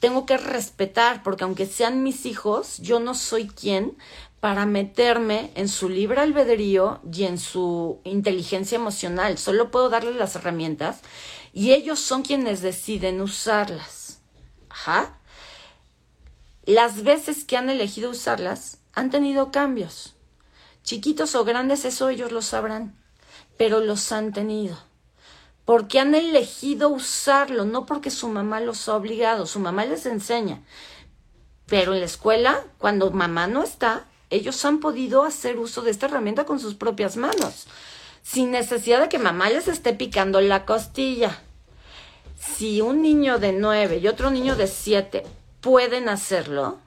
Tengo 0.00 0.26
que 0.26 0.36
respetar, 0.36 1.22
porque 1.22 1.44
aunque 1.44 1.66
sean 1.66 2.02
mis 2.02 2.26
hijos, 2.26 2.78
yo 2.78 3.00
no 3.00 3.14
soy 3.14 3.48
quien 3.48 3.96
para 4.40 4.66
meterme 4.66 5.50
en 5.56 5.68
su 5.68 5.88
libre 5.88 6.20
albedrío 6.20 7.00
y 7.12 7.24
en 7.24 7.38
su 7.38 7.98
inteligencia 8.04 8.76
emocional. 8.76 9.36
Solo 9.38 9.70
puedo 9.70 9.88
darles 9.88 10.14
las 10.14 10.36
herramientas 10.36 11.00
y 11.58 11.72
ellos 11.72 11.98
son 11.98 12.22
quienes 12.22 12.62
deciden 12.62 13.20
usarlas. 13.20 14.20
Ajá. 14.68 15.18
Las 16.64 17.02
veces 17.02 17.44
que 17.44 17.56
han 17.56 17.68
elegido 17.68 18.10
usarlas 18.10 18.78
han 18.92 19.10
tenido 19.10 19.50
cambios. 19.50 20.14
Chiquitos 20.84 21.34
o 21.34 21.44
grandes, 21.44 21.84
eso 21.84 22.10
ellos 22.10 22.30
lo 22.30 22.42
sabrán, 22.42 22.96
pero 23.56 23.80
los 23.80 24.12
han 24.12 24.32
tenido. 24.32 24.78
Porque 25.64 25.98
han 25.98 26.14
elegido 26.14 26.90
usarlo, 26.90 27.64
no 27.64 27.86
porque 27.86 28.12
su 28.12 28.28
mamá 28.28 28.60
los 28.60 28.88
ha 28.88 28.94
obligado, 28.94 29.44
su 29.44 29.58
mamá 29.58 29.84
les 29.84 30.06
enseña. 30.06 30.62
Pero 31.66 31.92
en 31.92 31.98
la 31.98 32.06
escuela, 32.06 32.62
cuando 32.78 33.10
mamá 33.10 33.48
no 33.48 33.64
está, 33.64 34.04
ellos 34.30 34.64
han 34.64 34.78
podido 34.78 35.24
hacer 35.24 35.58
uso 35.58 35.82
de 35.82 35.90
esta 35.90 36.06
herramienta 36.06 36.46
con 36.46 36.60
sus 36.60 36.76
propias 36.76 37.16
manos, 37.16 37.66
sin 38.22 38.52
necesidad 38.52 39.00
de 39.00 39.08
que 39.08 39.18
mamá 39.18 39.50
les 39.50 39.66
esté 39.66 39.92
picando 39.92 40.40
la 40.40 40.64
costilla. 40.64 41.42
Si 42.38 42.80
un 42.80 43.02
niño 43.02 43.38
de 43.38 43.52
nueve 43.52 43.98
y 43.98 44.08
otro 44.08 44.30
niño 44.30 44.56
de 44.56 44.66
siete 44.66 45.24
pueden 45.60 46.08
hacerlo, 46.08 46.78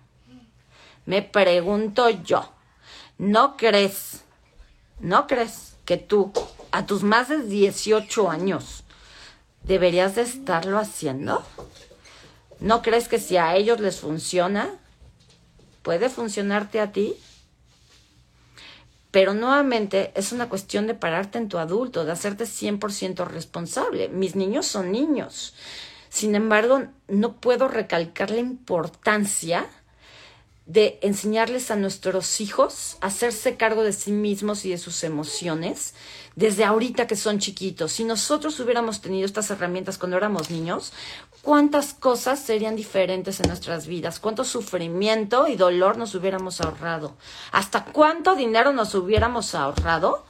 me 1.06 1.22
pregunto 1.22 2.10
yo, 2.10 2.52
¿no 3.18 3.58
crees, 3.58 4.22
no 5.00 5.28
crees 5.28 5.76
que 5.86 5.98
tú, 5.98 6.32
a 6.72 6.86
tus 6.86 7.04
más 7.04 7.28
de 7.30 7.44
18 7.44 8.30
años, 8.30 8.84
deberías 9.64 10.16
de 10.16 10.22
estarlo 10.22 10.80
haciendo? 10.80 11.44
¿No 12.60 12.82
crees 12.82 13.08
que 13.08 13.20
si 13.20 13.38
a 13.38 13.56
ellos 13.56 13.80
les 13.80 14.00
funciona, 14.00 14.70
puede 15.82 16.10
funcionarte 16.10 16.80
a 16.80 16.92
ti? 16.92 17.16
Pero 19.12 19.34
nuevamente 19.34 20.12
es 20.16 20.32
una 20.32 20.50
cuestión 20.50 20.88
de 20.88 20.94
pararte 20.94 21.38
en 21.38 21.50
tu 21.50 21.58
adulto, 21.58 22.06
de 22.06 22.14
hacerte 22.14 22.46
100% 22.46 23.26
responsable. 23.28 24.08
Mis 24.08 24.36
niños 24.36 24.66
son 24.66 24.92
niños. 24.92 25.54
Sin 26.10 26.36
embargo, 26.36 26.84
no 27.08 27.36
puedo 27.36 27.68
recalcar 27.68 28.32
la 28.32 28.40
importancia 28.40 29.66
de 30.72 31.00
enseñarles 31.02 31.70
a 31.70 31.76
nuestros 31.76 32.40
hijos 32.40 32.96
a 33.02 33.08
hacerse 33.08 33.58
cargo 33.58 33.84
de 33.84 33.92
sí 33.92 34.14
mismos 34.14 34.64
y 34.64 34.70
de 34.70 34.78
sus 34.78 35.04
emociones 35.04 35.94
desde 36.38 36.64
ahorita 36.64 37.08
que 37.08 37.18
son 37.18 37.40
chiquitos. 37.40 37.92
Si 37.92 38.06
nosotros 38.06 38.58
hubiéramos 38.62 39.02
tenido 39.02 39.26
estas 39.26 39.52
herramientas 39.52 39.98
cuando 39.98 40.16
éramos 40.16 40.50
niños, 40.50 40.94
cuántas 41.42 41.94
cosas 41.94 42.40
serían 42.40 42.78
diferentes 42.78 43.42
en 43.42 43.50
nuestras 43.50 43.86
vidas, 43.86 44.20
cuánto 44.22 44.46
sufrimiento 44.46 45.50
y 45.50 45.58
dolor 45.58 45.98
nos 45.98 46.16
hubiéramos 46.16 46.62
ahorrado, 46.62 47.18
hasta 47.52 47.84
cuánto 47.84 48.36
dinero 48.36 48.72
nos 48.72 48.96
hubiéramos 48.96 49.56
ahorrado 49.56 50.24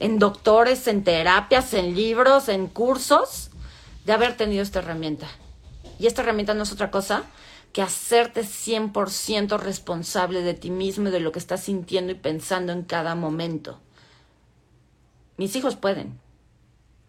en 0.00 0.18
doctores, 0.18 0.88
en 0.88 1.04
terapias, 1.04 1.72
en 1.72 1.94
libros, 1.94 2.48
en 2.48 2.66
cursos, 2.66 3.50
de 4.04 4.12
haber 4.12 4.36
tenido 4.36 4.64
esta 4.64 4.80
herramienta. 4.80 5.28
Y 6.00 6.08
esta 6.08 6.22
herramienta 6.22 6.54
no 6.54 6.64
es 6.64 6.72
otra 6.72 6.90
cosa 6.90 7.22
que 7.72 7.82
hacerte 7.82 8.42
100% 8.42 9.58
responsable 9.58 10.42
de 10.42 10.54
ti 10.54 10.70
mismo 10.70 11.08
y 11.08 11.12
de 11.12 11.20
lo 11.20 11.32
que 11.32 11.38
estás 11.38 11.62
sintiendo 11.64 12.12
y 12.12 12.16
pensando 12.16 12.72
en 12.72 12.82
cada 12.82 13.14
momento. 13.14 13.78
Mis 15.36 15.54
hijos 15.56 15.76
pueden. 15.76 16.18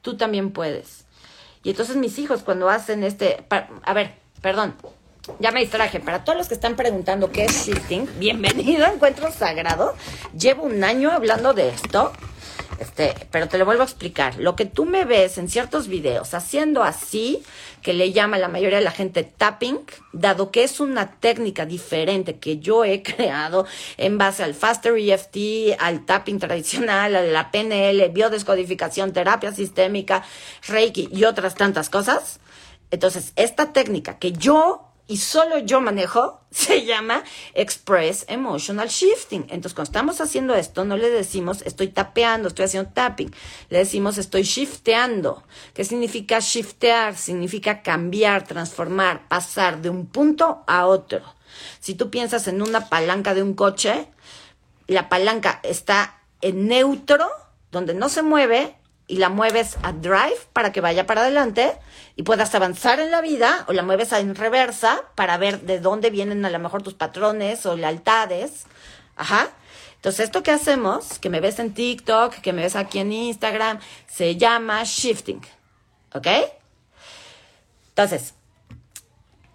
Tú 0.01 0.17
también 0.17 0.51
puedes. 0.51 1.05
Y 1.63 1.71
entonces 1.71 1.95
mis 1.95 2.19
hijos 2.19 2.43
cuando 2.43 2.69
hacen 2.69 3.03
este... 3.03 3.45
A 3.83 3.93
ver, 3.93 4.13
perdón, 4.41 4.75
ya 5.39 5.51
me 5.51 5.59
distraje. 5.59 5.99
Para 5.99 6.23
todos 6.23 6.37
los 6.37 6.47
que 6.47 6.53
están 6.53 6.75
preguntando 6.75 7.31
qué 7.31 7.45
es 7.45 7.65
shifting, 7.65 8.07
bienvenido 8.17 8.85
a 8.85 8.89
Encuentro 8.89 9.31
Sagrado. 9.31 9.95
Llevo 10.37 10.63
un 10.63 10.83
año 10.83 11.11
hablando 11.11 11.53
de 11.53 11.69
esto. 11.69 12.11
Este, 12.79 13.13
pero 13.29 13.49
te 13.49 13.57
lo 13.57 13.65
vuelvo 13.65 13.81
a 13.81 13.85
explicar. 13.85 14.37
Lo 14.37 14.55
que 14.55 14.65
tú 14.65 14.85
me 14.85 15.03
ves 15.03 15.37
en 15.37 15.49
ciertos 15.49 15.89
videos 15.89 16.33
haciendo 16.33 16.81
así, 16.81 17.43
que 17.81 17.93
le 17.93 18.13
llama 18.13 18.37
la 18.37 18.47
mayoría 18.47 18.77
de 18.77 18.83
la 18.85 18.91
gente 18.91 19.23
tapping, 19.23 19.79
dado 20.13 20.49
que 20.49 20.63
es 20.63 20.79
una 20.79 21.11
técnica 21.19 21.65
diferente 21.65 22.37
que 22.37 22.59
yo 22.59 22.85
he 22.85 23.03
creado 23.03 23.65
en 23.97 24.17
base 24.17 24.43
al 24.43 24.53
Faster 24.53 24.93
EFT, 24.97 25.77
al 25.77 26.05
tapping 26.05 26.39
tradicional, 26.39 27.15
a 27.17 27.21
la 27.21 27.51
PNL, 27.51 28.09
biodescodificación, 28.09 29.11
terapia 29.11 29.51
sistémica, 29.51 30.23
Reiki 30.67 31.09
y 31.11 31.25
otras 31.25 31.55
tantas 31.55 31.89
cosas. 31.89 32.39
Entonces, 32.91 33.33
esta 33.35 33.73
técnica 33.73 34.17
que 34.17 34.31
yo 34.31 34.88
y 35.09 35.17
solo 35.17 35.57
yo 35.57 35.81
manejo, 35.81 36.39
se 36.51 36.85
llama 36.85 37.23
Express 37.55 38.25
Emotional 38.29 38.87
Shifting. 38.87 39.47
Entonces, 39.49 39.73
cuando 39.73 39.89
estamos 39.89 40.21
haciendo 40.21 40.53
esto, 40.55 40.85
no 40.85 40.95
le 40.95 41.09
decimos 41.09 41.63
estoy 41.63 41.89
tapeando, 41.89 42.47
estoy 42.47 42.65
haciendo 42.65 42.91
tapping, 42.93 43.33
le 43.69 43.79
decimos 43.79 44.19
estoy 44.19 44.43
shifteando. 44.43 45.43
¿Qué 45.73 45.83
significa 45.83 46.39
shiftear? 46.39 47.17
Significa 47.17 47.81
cambiar, 47.81 48.45
transformar, 48.45 49.27
pasar 49.27 49.81
de 49.81 49.89
un 49.89 50.05
punto 50.05 50.63
a 50.67 50.85
otro. 50.85 51.21
Si 51.79 51.95
tú 51.95 52.11
piensas 52.11 52.47
en 52.47 52.61
una 52.61 52.87
palanca 52.87 53.33
de 53.33 53.41
un 53.41 53.55
coche, 53.55 54.07
la 54.85 55.09
palanca 55.09 55.59
está 55.63 56.21
en 56.41 56.67
neutro, 56.67 57.27
donde 57.71 57.95
no 57.95 58.09
se 58.09 58.21
mueve, 58.21 58.75
y 59.09 59.17
la 59.17 59.29
mueves 59.29 59.77
a 59.81 59.91
drive 59.91 60.37
para 60.53 60.71
que 60.71 60.81
vaya 60.81 61.05
para 61.07 61.21
adelante 61.21 61.73
y 62.15 62.23
puedas 62.23 62.53
avanzar 62.53 62.99
en 62.99 63.09
la 63.09 63.21
vida 63.21 63.65
o 63.67 63.73
la 63.73 63.81
mueves 63.81 64.13
en 64.13 64.35
reversa 64.35 65.03
para 65.15 65.37
ver 65.37 65.61
de 65.61 65.79
dónde 65.79 66.11
vienen 66.11 66.45
a 66.45 66.49
lo 66.51 66.59
mejor 66.59 66.83
tus 66.83 66.93
patrones 66.93 67.65
o 67.65 67.75
lealtades. 67.75 68.65
Ajá. 69.15 69.49
Entonces, 69.95 70.25
esto 70.25 70.43
que 70.43 70.51
hacemos, 70.51 71.17
que 71.17 71.29
me 71.29 71.41
ves 71.41 71.57
en 71.57 71.73
TikTok, 71.73 72.35
que 72.35 72.53
me 72.53 72.61
ves 72.61 72.75
aquí 72.75 72.99
en 72.99 73.11
Instagram, 73.11 73.79
se 74.07 74.37
llama 74.37 74.83
shifting. 74.85 75.41
¿Ok? 76.13 76.27
Entonces, 77.89 78.35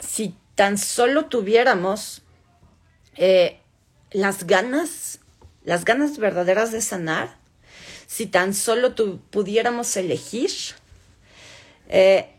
si 0.01 0.37
tan 0.57 0.79
solo 0.79 1.27
tuviéramos 1.27 2.23
eh, 3.17 3.61
las 4.11 4.47
ganas, 4.47 5.21
las 5.63 5.85
ganas 5.85 6.19
verdaderas 6.19 6.73
de 6.73 6.83
sanar, 6.83 7.44
si 8.15 8.27
tan 8.27 8.55
solo 8.55 8.95
pudiéramos 8.95 9.97
elegir 9.97 10.53
eh, 11.89 12.31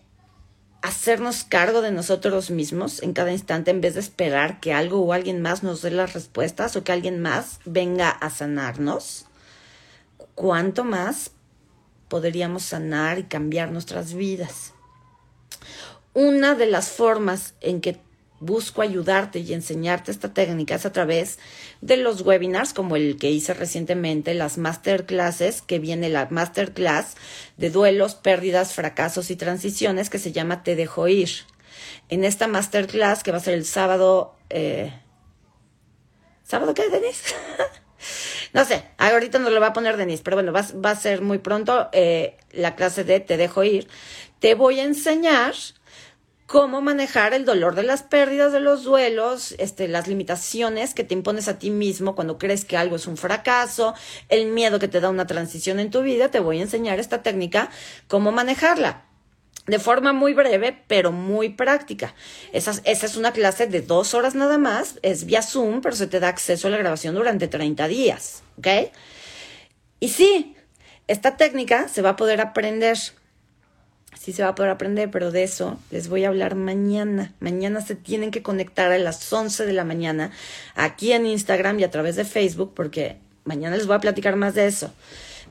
hacernos 0.82 1.44
cargo 1.44 1.82
de 1.82 1.92
nosotros 1.92 2.50
mismos 2.50 3.04
en 3.04 3.12
cada 3.12 3.34
instante 3.34 3.72
en 3.72 3.82
vez 3.82 3.96
de 3.96 4.00
esperar 4.00 4.62
que 4.62 4.72
algo 4.72 5.02
o 5.02 5.12
alguien 5.12 5.42
más 5.42 5.64
nos 5.64 5.82
dé 5.82 5.92
las 5.92 6.14
respuestas 6.14 6.78
o 6.78 6.86
que 6.86 6.94
alguien 6.94 7.22
más 7.22 7.60
venga 7.66 8.10
a 8.10 8.30
sanarnos, 8.30 9.26
¿cuánto 10.34 10.86
más 10.86 11.32
podríamos 12.08 12.64
sanar 12.64 13.20
y 13.20 13.24
cambiar 13.24 13.74
nuestras 13.74 14.14
vidas? 14.14 14.72
Una 16.14 16.56
de 16.56 16.68
las 16.68 16.88
formas 16.88 17.54
en 17.60 17.82
que 17.82 18.00
busco 18.40 18.82
ayudarte 18.82 19.40
y 19.40 19.54
enseñarte 19.54 20.12
esta 20.12 20.34
técnica 20.34 20.76
es 20.76 20.86
a 20.86 20.92
través 20.92 21.40
de 21.82 21.98
los 21.98 22.22
webinars 22.22 22.74
como 22.74 22.96
el 22.96 23.18
que 23.18 23.32
hice 23.32 23.54
recientemente, 23.54 24.34
las 24.34 24.58
masterclasses, 24.58 25.62
que 25.62 25.80
viene 25.80 26.10
la 26.10 26.28
masterclass 26.30 27.16
de 27.58 27.70
duelos, 27.70 28.16
pérdidas, 28.16 28.74
fracasos 28.74 29.32
y 29.32 29.36
transiciones 29.36 30.10
que 30.10 30.20
se 30.20 30.32
llama 30.32 30.64
Te 30.64 30.76
dejo 30.76 31.08
ir. 31.08 31.30
En 32.10 32.24
esta 32.24 32.48
masterclass 32.48 33.24
que 33.24 33.32
va 33.32 33.38
a 33.38 33.42
ser 33.42 33.54
el 33.54 33.66
sábado, 33.66 34.36
eh, 34.50 34.94
¿sábado 36.44 36.74
qué, 36.74 36.90
Denise? 36.90 37.34
no 38.54 38.66
sé, 38.66 38.84
ahorita 38.98 39.40
no 39.40 39.50
lo 39.50 39.62
va 39.62 39.68
a 39.68 39.74
poner 39.74 39.98
Denise, 39.98 40.24
pero 40.24 40.36
bueno, 40.36 40.52
va, 40.52 40.66
va 40.84 40.92
a 40.92 40.96
ser 40.96 41.22
muy 41.22 41.38
pronto 41.38 41.90
eh, 41.94 42.38
la 42.52 42.76
clase 42.76 43.04
de 43.04 43.22
Te 43.22 43.38
dejo 43.38 43.64
ir. 43.64 43.88
Te 44.40 44.56
voy 44.56 44.80
a 44.80 44.84
enseñar 44.84 45.54
cómo 46.46 46.82
manejar 46.82 47.34
el 47.34 47.46
dolor 47.46 47.76
de 47.76 47.84
las 47.84 48.04
pérdidas, 48.04 48.54
de 48.54 48.60
los 48.60 48.84
duelos, 48.84 49.56
este, 49.58 49.88
las 49.88 50.08
limitaciones 50.08 50.94
que 50.94 51.04
te 51.04 51.14
impones 51.14 51.48
a 51.48 51.58
ti 51.58 51.72
mismo 51.72 52.16
cuando 52.16 52.38
crees 52.38 52.66
que 52.66 52.78
algo 52.78 52.96
es 52.96 53.08
un 53.08 53.18
fracaso, 53.18 53.96
el 54.30 54.48
miedo 54.48 54.80
que 54.80 54.88
te 54.88 55.00
da 55.00 55.10
una 55.10 55.28
transición 55.28 55.80
en 55.80 55.90
tu 55.90 56.02
vida, 56.02 56.30
te 56.30 56.40
voy 56.40 56.60
a 56.60 56.64
enseñar 56.64 57.00
esta 57.00 57.24
técnica, 57.24 57.70
cómo 58.08 58.32
manejarla. 58.32 59.06
De 59.68 59.80
forma 59.80 60.14
muy 60.14 60.36
breve, 60.36 60.84
pero 60.88 61.12
muy 61.12 61.50
práctica. 61.50 62.14
Esa, 62.54 62.74
esa 62.84 63.06
es 63.08 63.18
una 63.18 63.32
clase 63.32 63.66
de 63.66 63.82
dos 63.82 64.14
horas 64.14 64.36
nada 64.36 64.60
más, 64.60 65.00
es 65.02 65.26
vía 65.26 65.42
Zoom, 65.42 65.82
pero 65.82 65.96
se 65.96 66.06
te 66.06 66.20
da 66.20 66.28
acceso 66.28 66.68
a 66.68 66.72
la 66.72 66.78
grabación 66.78 67.16
durante 67.16 67.48
30 67.48 67.88
días, 67.88 68.44
¿ok? 68.60 68.68
Y 70.00 70.10
sí, 70.10 70.56
Esta 71.08 71.38
técnica 71.38 71.88
se 71.88 72.02
va 72.02 72.12
a 72.12 72.16
poder 72.16 72.42
aprender. 72.42 72.98
Sí 74.20 74.34
se 74.34 74.44
va 74.44 74.50
a 74.50 74.56
poder 74.56 74.72
aprender, 74.72 75.12
pero 75.12 75.32
de 75.32 75.44
eso 75.44 75.78
les 75.92 76.08
voy 76.08 76.24
a 76.24 76.30
hablar 76.30 76.56
mañana. 76.56 77.34
Mañana 77.40 77.82
se 77.82 77.96
tienen 77.96 78.32
que 78.32 78.42
conectar 78.42 78.92
a 78.92 78.98
las 78.98 79.32
11 79.32 79.66
de 79.66 79.74
la 79.74 79.84
mañana 79.84 80.32
aquí 80.76 81.12
en 81.12 81.26
Instagram 81.26 81.80
y 81.80 81.84
a 81.84 81.92
través 81.92 82.16
de 82.16 82.26
Facebook 82.26 82.74
porque 82.76 83.18
mañana 83.44 83.76
les 83.76 83.88
voy 83.88 83.96
a 83.96 84.00
platicar 84.00 84.36
más 84.36 84.56
de 84.56 84.68
eso. 84.68 84.92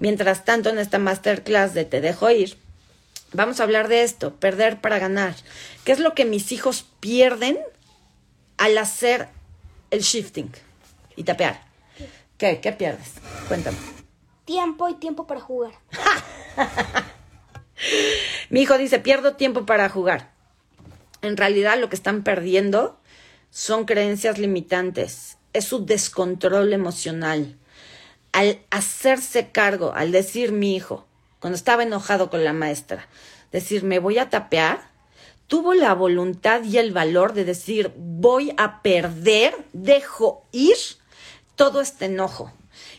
Mientras 0.01 0.45
tanto, 0.45 0.71
en 0.71 0.79
esta 0.79 0.99
masterclass 0.99 1.75
de 1.75 1.85
Te 1.85 2.01
dejo 2.01 2.31
ir, 2.31 2.57
vamos 3.33 3.61
a 3.61 3.63
hablar 3.63 3.89
de 3.89 4.03
esto, 4.03 4.35
perder 4.35 4.81
para 4.81 4.99
ganar. 4.99 5.35
¿Qué 5.85 5.93
es 5.93 6.01
lo 6.01 6.15
que 6.15 6.25
mis 6.25 6.51
hijos 6.51 6.87
pierden 7.01 7.59
al 8.57 8.77
hacer 8.79 9.29
el 9.91 10.01
shifting 10.01 10.51
y 11.17 11.25
tapear? 11.25 11.63
¿Qué? 12.39 12.61
¿Qué 12.61 12.73
pierdes? 12.73 13.13
Cuéntame. 13.47 13.77
Tiempo 14.45 14.89
y 14.89 14.95
tiempo 14.95 15.27
para 15.27 15.41
jugar. 15.41 15.73
Mi 18.51 18.63
hijo 18.63 18.79
dice, 18.79 18.99
pierdo 18.99 19.35
tiempo 19.35 19.67
para 19.67 19.89
jugar. 19.89 20.33
En 21.23 21.37
realidad 21.37 21.79
lo 21.79 21.89
que 21.89 21.97
están 21.97 22.23
perdiendo 22.23 23.01
son 23.51 23.85
creencias 23.85 24.39
limitantes, 24.39 25.39
es 25.53 25.65
su 25.65 25.87
descontrol 25.87 26.73
emocional. 26.73 27.57
Al 28.33 28.61
hacerse 28.71 29.51
cargo, 29.51 29.93
al 29.95 30.13
decir 30.13 30.53
mi 30.53 30.75
hijo, 30.75 31.07
cuando 31.39 31.57
estaba 31.57 31.83
enojado 31.85 32.31
con 32.31 32.45
la 32.45 32.53
maestra, 32.53 33.09
decir 33.53 33.85
me 33.85 34.01
voy 34.01 34.19
a 34.19 34.29
tapear, 34.29 34.91
tuvo 35.47 35.75
la 35.75 35.95
voluntad 35.95 36.65
y 36.65 36.79
el 36.79 36.93
valor 36.93 37.33
de 37.33 37.45
decir 37.45 37.93
voy 37.97 38.53
a 38.57 38.83
perder, 38.83 39.55
dejo 39.73 40.47
ir 40.53 40.77
todo 41.55 41.81
este 41.81 42.07
enojo. 42.07 42.53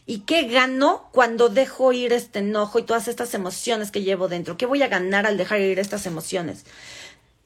¿Y 0.08 0.20
qué 0.20 0.44
gano 0.44 1.10
cuando 1.12 1.50
dejo 1.50 1.92
ir 1.92 2.14
este 2.14 2.40
enojo 2.40 2.78
y 2.78 2.84
todas 2.84 3.08
estas 3.08 3.34
emociones 3.34 3.90
que 3.90 4.04
llevo 4.04 4.28
dentro? 4.28 4.56
¿Qué 4.56 4.68
voy 4.68 4.84
a 4.84 4.88
ganar 4.88 5.26
al 5.26 5.38
dejar 5.38 5.60
ir 5.62 5.80
estas 5.80 6.06
emociones? 6.06 6.66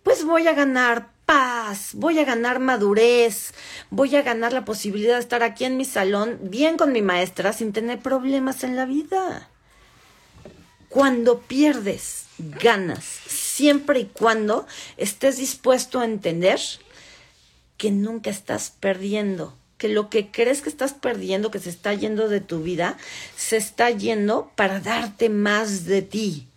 Pues 0.03 0.25
voy 0.25 0.47
a 0.47 0.53
ganar 0.53 1.09
paz, 1.25 1.91
voy 1.93 2.19
a 2.19 2.25
ganar 2.25 2.59
madurez, 2.59 3.53
voy 3.91 4.15
a 4.15 4.23
ganar 4.23 4.51
la 4.51 4.65
posibilidad 4.65 5.15
de 5.15 5.21
estar 5.21 5.41
aquí 5.41 5.63
en 5.63 5.77
mi 5.77 5.85
salón 5.85 6.37
bien 6.41 6.75
con 6.75 6.91
mi 6.91 7.01
maestra 7.01 7.53
sin 7.53 7.71
tener 7.71 7.99
problemas 7.99 8.63
en 8.63 8.75
la 8.75 8.85
vida. 8.85 9.49
Cuando 10.89 11.39
pierdes, 11.39 12.25
ganas, 12.39 13.05
siempre 13.05 13.99
y 13.99 14.05
cuando 14.05 14.65
estés 14.97 15.37
dispuesto 15.37 15.99
a 15.99 16.05
entender 16.05 16.59
que 17.77 17.91
nunca 17.91 18.31
estás 18.31 18.73
perdiendo 18.79 19.55
que 19.79 19.87
lo 19.87 20.09
que 20.09 20.29
crees 20.29 20.61
que 20.61 20.69
estás 20.69 20.93
perdiendo, 20.93 21.49
que 21.49 21.57
se 21.57 21.71
está 21.71 21.93
yendo 21.95 22.27
de 22.27 22.41
tu 22.41 22.61
vida, 22.61 22.97
se 23.35 23.57
está 23.57 23.89
yendo 23.89 24.51
para 24.55 24.79
darte 24.79 25.29
más 25.29 25.85
de 25.85 26.03
ti, 26.03 26.47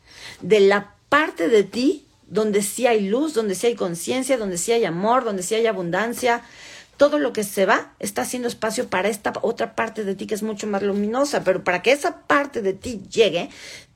de 0.42 0.61
la 0.61 0.94
parte 1.08 1.48
de 1.48 1.62
ti 1.62 2.04
donde 2.26 2.62
sí 2.62 2.87
hay 2.87 3.08
luz, 3.08 3.32
donde 3.32 3.54
sí 3.54 3.68
hay 3.68 3.74
conciencia, 3.76 4.38
donde 4.38 4.58
sí 4.58 4.72
hay 4.72 4.85
amor, 4.85 5.24
donde 5.24 5.42
sí 5.42 5.54
hay 5.54 5.66
abundancia. 5.66 6.42
Todo 6.96 7.18
lo 7.18 7.33
que 7.33 7.44
se 7.44 7.66
va 7.66 7.94
está 7.98 8.22
haciendo 8.22 8.48
espacio 8.48 8.88
para 8.88 9.09
esta 9.09 9.33
otra 9.42 9.74
parte 9.74 10.05
de 10.05 10.14
ti 10.14 10.26
que 10.26 10.35
es 10.35 10.42
mucho 10.42 10.66
más 10.66 10.83
luminosa, 10.83 11.42
pero 11.42 11.64
para 11.64 11.83
que 11.83 11.92
esa 11.92 12.26
parte 12.26 12.62
de 12.62 12.74
ti 12.74 13.02
llegue, 13.11 13.50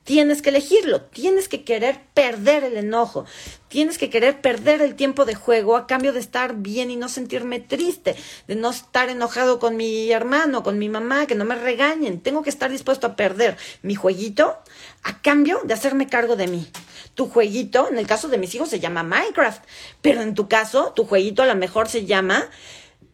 Tienes 0.07 0.41
que 0.41 0.51
elegirlo, 0.51 1.01
tienes 1.01 1.49
que 1.49 1.65
querer 1.65 1.99
perder 2.13 2.63
el 2.63 2.77
enojo, 2.77 3.25
tienes 3.67 3.97
que 3.97 4.09
querer 4.09 4.39
perder 4.39 4.81
el 4.81 4.95
tiempo 4.95 5.25
de 5.25 5.35
juego 5.35 5.75
a 5.75 5.85
cambio 5.85 6.13
de 6.13 6.21
estar 6.21 6.55
bien 6.55 6.89
y 6.89 6.95
no 6.95 7.09
sentirme 7.09 7.59
triste, 7.59 8.15
de 8.47 8.55
no 8.55 8.69
estar 8.69 9.09
enojado 9.09 9.59
con 9.59 9.75
mi 9.75 10.09
hermano, 10.09 10.63
con 10.63 10.79
mi 10.79 10.87
mamá, 10.87 11.25
que 11.25 11.35
no 11.35 11.43
me 11.43 11.55
regañen. 11.55 12.21
Tengo 12.21 12.41
que 12.41 12.49
estar 12.49 12.71
dispuesto 12.71 13.05
a 13.05 13.17
perder 13.17 13.57
mi 13.81 13.95
jueguito 13.95 14.55
a 15.03 15.21
cambio 15.21 15.59
de 15.65 15.73
hacerme 15.73 16.07
cargo 16.07 16.37
de 16.37 16.47
mí. 16.47 16.71
Tu 17.13 17.27
jueguito, 17.27 17.89
en 17.89 17.97
el 17.97 18.07
caso 18.07 18.29
de 18.29 18.37
mis 18.37 18.55
hijos, 18.55 18.69
se 18.69 18.79
llama 18.79 19.03
Minecraft, 19.03 19.61
pero 20.01 20.21
en 20.21 20.35
tu 20.35 20.47
caso, 20.47 20.93
tu 20.95 21.03
jueguito 21.03 21.43
a 21.43 21.47
lo 21.47 21.55
mejor 21.55 21.89
se 21.89 22.05
llama 22.05 22.49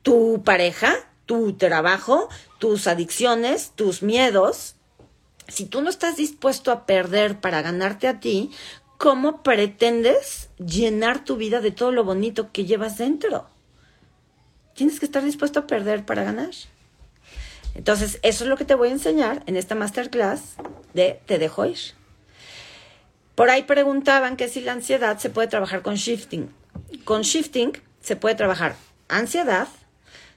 tu 0.04 0.44
pareja, 0.44 0.96
tu 1.26 1.54
trabajo, 1.54 2.30
tus 2.60 2.88
adicciones, 2.88 3.72
tus 3.76 4.04
miedos, 4.04 4.76
si 5.48 5.66
tú 5.66 5.82
no 5.82 5.89
estás 5.89 6.18
dispuesto 6.18 6.72
a 6.72 6.86
perder 6.86 7.39
para 7.39 7.62
ganarte 7.62 8.08
a 8.08 8.20
ti, 8.20 8.52
¿cómo 8.98 9.44
pretendes 9.44 10.50
llenar 10.58 11.24
tu 11.24 11.36
vida 11.36 11.60
de 11.60 11.72
todo 11.72 11.92
lo 11.92 12.04
bonito 12.04 12.52
que 12.52 12.66
llevas 12.66 12.98
dentro? 12.98 13.48
Tienes 14.76 15.00
que 15.00 15.06
estar 15.06 15.24
dispuesto 15.24 15.60
a 15.60 15.68
perder 15.68 16.06
para 16.06 16.24
ganar. 16.24 16.52
Entonces, 17.76 18.20
eso 18.22 18.44
es 18.44 18.50
lo 18.50 18.58
que 18.58 18.66
te 18.66 18.76
voy 18.76 18.89
a 18.89 18.94
enseñar 18.94 19.44
en 19.46 19.56
esta 19.56 19.76
masterclass 19.76 20.56
de 20.94 21.20
Te 21.26 21.39
dejo 21.39 21.66
ir. 21.66 21.80
Por 23.36 23.50
ahí 23.50 23.63
preguntaban 23.63 24.38
que 24.38 24.48
si 24.48 24.62
la 24.62 24.74
ansiedad 24.74 25.18
se 25.18 25.30
puede 25.30 25.48
trabajar 25.48 25.82
con 25.82 25.96
shifting. 25.96 26.54
Con 27.04 27.24
shifting 27.24 27.74
se 28.00 28.16
puede 28.16 28.36
trabajar 28.36 28.76
ansiedad, 29.08 29.68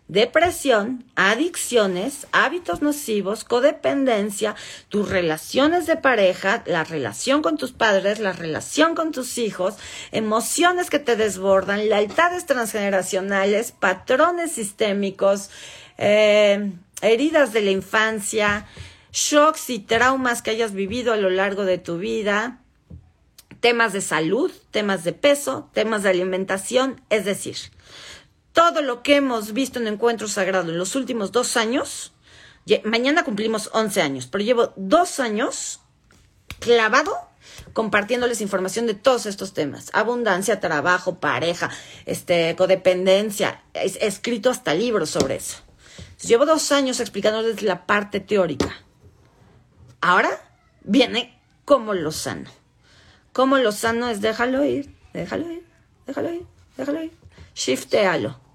depresión, 0.09 1.05
adicciones, 1.17 2.29
hábitos 2.31 2.81
nocivos, 2.81 3.45
codependencia, 3.45 4.55
tus 4.89 5.09
relaciones 5.09 5.87
de 5.87 5.97
pareja, 5.97 6.63
la 6.67 6.85
relación 6.85 7.43
con 7.43 7.57
tus 7.57 7.73
padres, 7.73 8.21
la 8.21 8.33
relación 8.33 8.95
con 8.95 9.11
tus 9.11 9.37
hijos, 9.39 9.75
emociones 10.13 10.91
que 10.91 11.01
te 11.01 11.17
desbordan, 11.17 11.89
lealtades 11.89 12.47
transgeneracionales, 12.47 13.73
patrones 13.73 14.53
sistémicos, 14.53 15.51
eh, 15.99 16.73
heridas 17.03 17.53
de 17.53 17.63
la 17.63 17.71
infancia, 17.71 18.67
shocks 19.13 19.71
y 19.71 19.81
traumas 19.81 20.43
que 20.43 20.51
hayas 20.51 20.73
vivido 20.73 21.13
a 21.13 21.17
lo 21.17 21.31
largo 21.31 21.65
de 21.65 21.79
tu 21.79 21.99
vida, 21.99 22.61
temas 23.61 23.93
de 23.93 24.03
salud, 24.03 24.53
temas 24.71 25.03
de 25.03 25.13
peso, 25.13 25.69
temas 25.73 26.05
de 26.05 26.11
alimentación, 26.11 27.01
es 27.11 27.25
decir, 27.25 27.57
todo 28.57 28.81
lo 28.81 29.03
que 29.03 29.17
hemos 29.17 29.53
visto 29.53 29.79
en 29.79 29.87
Encuentro 29.87 30.29
Sagrado 30.29 30.73
en 30.73 30.79
los 30.79 30.95
últimos 30.97 31.31
dos 31.31 31.59
años, 31.59 32.15
mañana 32.85 33.23
cumplimos 33.23 33.69
11 33.75 34.01
años, 34.01 34.27
pero 34.29 34.43
llevo 34.43 34.73
dos 34.77 35.21
años 35.21 35.81
clavado 36.59 37.15
compartiéndoles 37.75 38.41
información 38.41 38.87
de 38.87 38.95
todos 38.95 39.27
estos 39.27 39.53
temas. 39.53 39.91
Abundancia, 39.93 40.59
trabajo, 40.59 41.21
pareja, 41.21 41.69
este, 42.07 42.57
codependencia. 42.57 43.63
He, 43.75 44.07
escrito 44.07 44.49
hasta 44.49 44.73
libros 44.73 45.11
sobre 45.11 45.37
eso. 45.37 45.59
llevo 46.23 46.47
dos 46.47 46.73
años 46.73 46.99
explicándoles 46.99 47.61
la 47.61 47.85
parte 47.85 48.21
teórica. 48.21 48.75
Ahora 50.01 50.31
viene 50.83 51.39
cómo 51.67 51.93
lo 51.93 52.11
sano. 52.11 52.51
Cómo 53.35 53.59
lo 53.59 53.71
sano 53.71 54.09
es 54.09 54.23
déjalo 54.23 54.65
ir, 54.65 54.97
déjalo 55.13 55.53
ir, 55.53 55.67
déjalo 56.07 56.33
ir, 56.33 56.47
déjalo 56.79 57.03
ir. 57.03 57.13
Shiftealo 57.55 58.46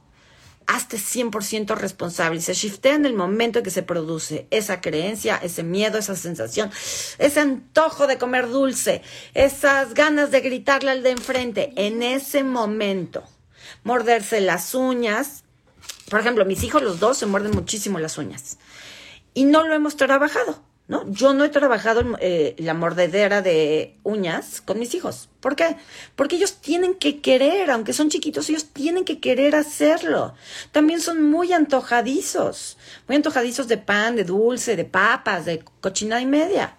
hazte 0.72 0.98
100% 0.98 1.76
responsable 1.76 2.40
y 2.40 2.42
se 2.42 2.54
shiftea 2.54 2.96
en 2.96 3.06
el 3.06 3.14
momento 3.14 3.60
en 3.60 3.66
que 3.66 3.72
se 3.72 3.84
produce 3.84 4.48
esa 4.52 4.80
creencia, 4.80 5.38
ese 5.38 5.64
miedo, 5.64 5.98
esa 5.98 6.16
sensación, 6.16 6.72
ese 7.18 7.40
antojo 7.42 8.08
de 8.08 8.18
comer 8.18 8.48
dulce, 8.48 9.02
esas 9.34 9.94
ganas 9.94 10.32
de 10.32 10.40
gritarle 10.40 10.92
al 10.92 11.04
de 11.04 11.12
enfrente, 11.12 11.74
en 11.76 12.04
ese 12.04 12.44
momento, 12.44 13.24
morderse 13.84 14.40
las 14.40 14.74
uñas. 14.74 15.44
Por 16.10 16.22
ejemplo, 16.22 16.46
mis 16.46 16.64
hijos 16.64 16.82
los 16.82 17.00
dos 17.00 17.18
se 17.18 17.26
muerden 17.26 17.52
muchísimo 17.52 18.00
las 18.00 18.18
uñas 18.18 18.58
y 19.34 19.44
no 19.44 19.68
lo 19.68 19.74
hemos 19.74 19.98
trabajado. 19.98 20.71
¿No? 20.92 21.10
Yo 21.10 21.34
no 21.34 21.46
he 21.46 21.50
trabajado 21.50 22.04
eh, 22.20 22.54
la 22.58 22.74
mordedera 22.74 23.42
de 23.42 23.96
uñas 24.04 24.60
con 24.60 24.78
mis 24.78 24.94
hijos. 24.94 25.30
¿Por 25.40 25.56
qué? 25.56 25.78
Porque 26.18 26.36
ellos 26.36 26.56
tienen 26.58 26.96
que 26.96 27.22
querer, 27.22 27.72
aunque 27.72 27.94
son 27.94 28.10
chiquitos, 28.10 28.50
ellos 28.50 28.66
tienen 28.74 29.06
que 29.06 29.22
querer 29.22 29.56
hacerlo. 29.56 30.34
También 30.74 31.00
son 31.00 31.24
muy 31.24 31.54
antojadizos, 31.54 32.78
muy 33.08 33.16
antojadizos 33.16 33.70
de 33.70 33.78
pan, 33.78 34.18
de 34.18 34.26
dulce, 34.26 34.76
de 34.76 34.84
papas, 34.84 35.46
de 35.46 35.64
cochina 35.80 36.20
y 36.20 36.26
media. 36.26 36.76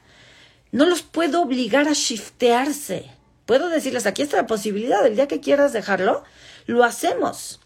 No 0.72 0.84
los 0.84 1.00
puedo 1.00 1.40
obligar 1.40 1.88
a 1.88 1.94
shiftearse. 1.94 3.10
Puedo 3.46 3.70
decirles, 3.70 4.04
aquí 4.04 4.20
está 4.20 4.36
la 4.36 4.46
posibilidad, 4.46 5.06
el 5.06 5.16
día 5.16 5.26
que 5.26 5.40
quieras 5.40 5.72
dejarlo, 5.72 6.22
lo 6.66 6.84
hacemos. 6.84 7.60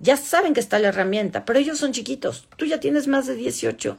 Ya 0.00 0.16
saben 0.16 0.54
que 0.54 0.60
está 0.60 0.80
la 0.80 0.88
herramienta, 0.88 1.44
pero 1.44 1.60
ellos 1.60 1.78
son 1.78 1.92
chiquitos. 1.92 2.48
Tú 2.56 2.64
ya 2.66 2.80
tienes 2.80 3.06
más 3.06 3.28
de 3.28 3.36
18 3.36 3.96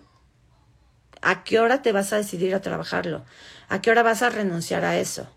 ¿A 1.21 1.43
qué 1.43 1.59
hora 1.59 1.81
te 1.81 1.91
vas 1.91 2.13
a 2.13 2.17
decidir 2.17 2.55
a 2.55 2.61
trabajarlo? 2.61 3.25
¿A 3.67 3.81
qué 3.81 3.91
hora 3.91 4.03
vas 4.03 4.21
a 4.21 4.29
renunciar 4.29 4.85
a 4.85 4.97
eso? 4.97 5.27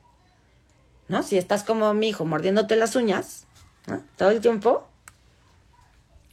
¿No? 1.09 1.23
Si 1.23 1.37
estás 1.37 1.65
como 1.65 1.93
mi 1.95 2.11
hijo 2.11 2.25
mordiéndote 2.25 2.77
las 2.77 2.97
uñas. 2.97 3.47
Todo 4.17 4.31
el 4.31 4.41
tiempo. 4.41 4.89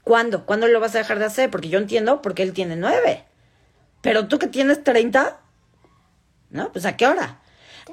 ¿Cuándo? 0.04 0.46
¿Cuándo 0.46 0.68
lo 0.68 0.80
vas 0.80 0.96
a 0.96 1.00
dejar 1.00 1.20
de 1.20 1.26
hacer? 1.26 1.50
Porque 1.50 1.70
yo 1.70 1.80
entiendo 1.80 2.22
porque 2.22 2.44
él 2.44 2.54
tiene 2.54 2.76
nueve. 2.76 3.26
Pero 4.02 4.28
tú 4.28 4.40
que 4.40 4.48
tienes 4.48 4.84
treinta, 4.84 5.40
¿no? 6.50 6.72
Pues 6.72 6.86
¿a 6.86 6.96
qué 6.96 7.08
hora? 7.08 7.40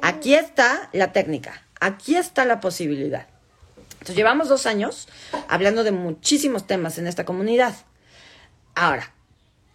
Aquí 0.03 0.35
está 0.35 0.89
la 0.93 1.13
técnica. 1.13 1.63
Aquí 1.81 2.17
está 2.17 2.45
la 2.45 2.61
posibilidad. 2.61 3.27
Entonces 3.93 4.17
llevamos 4.17 4.49
dos 4.49 4.67
años 4.67 5.09
hablando 5.49 5.83
de 5.83 5.91
muchísimos 5.91 6.67
temas 6.67 6.99
en 6.99 7.07
esta 7.07 7.25
comunidad. 7.25 7.75
Ahora, 8.75 9.13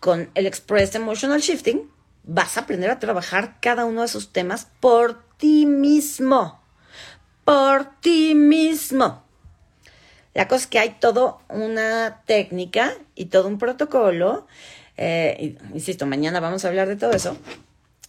con 0.01 0.31
el 0.33 0.47
Express 0.47 0.95
Emotional 0.95 1.39
Shifting, 1.39 1.89
vas 2.23 2.57
a 2.57 2.61
aprender 2.61 2.89
a 2.89 2.99
trabajar 2.99 3.59
cada 3.61 3.85
uno 3.85 4.01
de 4.01 4.07
esos 4.07 4.33
temas 4.33 4.67
por 4.79 5.23
ti 5.37 5.65
mismo. 5.65 6.59
Por 7.45 7.85
ti 8.01 8.35
mismo. 8.35 9.23
La 10.33 10.47
cosa 10.47 10.63
es 10.63 10.67
que 10.67 10.79
hay 10.79 10.97
todo 10.99 11.41
una 11.49 12.23
técnica 12.25 12.95
y 13.15 13.25
todo 13.25 13.47
un 13.47 13.59
protocolo. 13.59 14.47
Eh, 14.97 15.55
insisto, 15.73 16.07
mañana 16.07 16.39
vamos 16.39 16.65
a 16.65 16.69
hablar 16.69 16.87
de 16.87 16.95
todo 16.95 17.11
eso. 17.11 17.37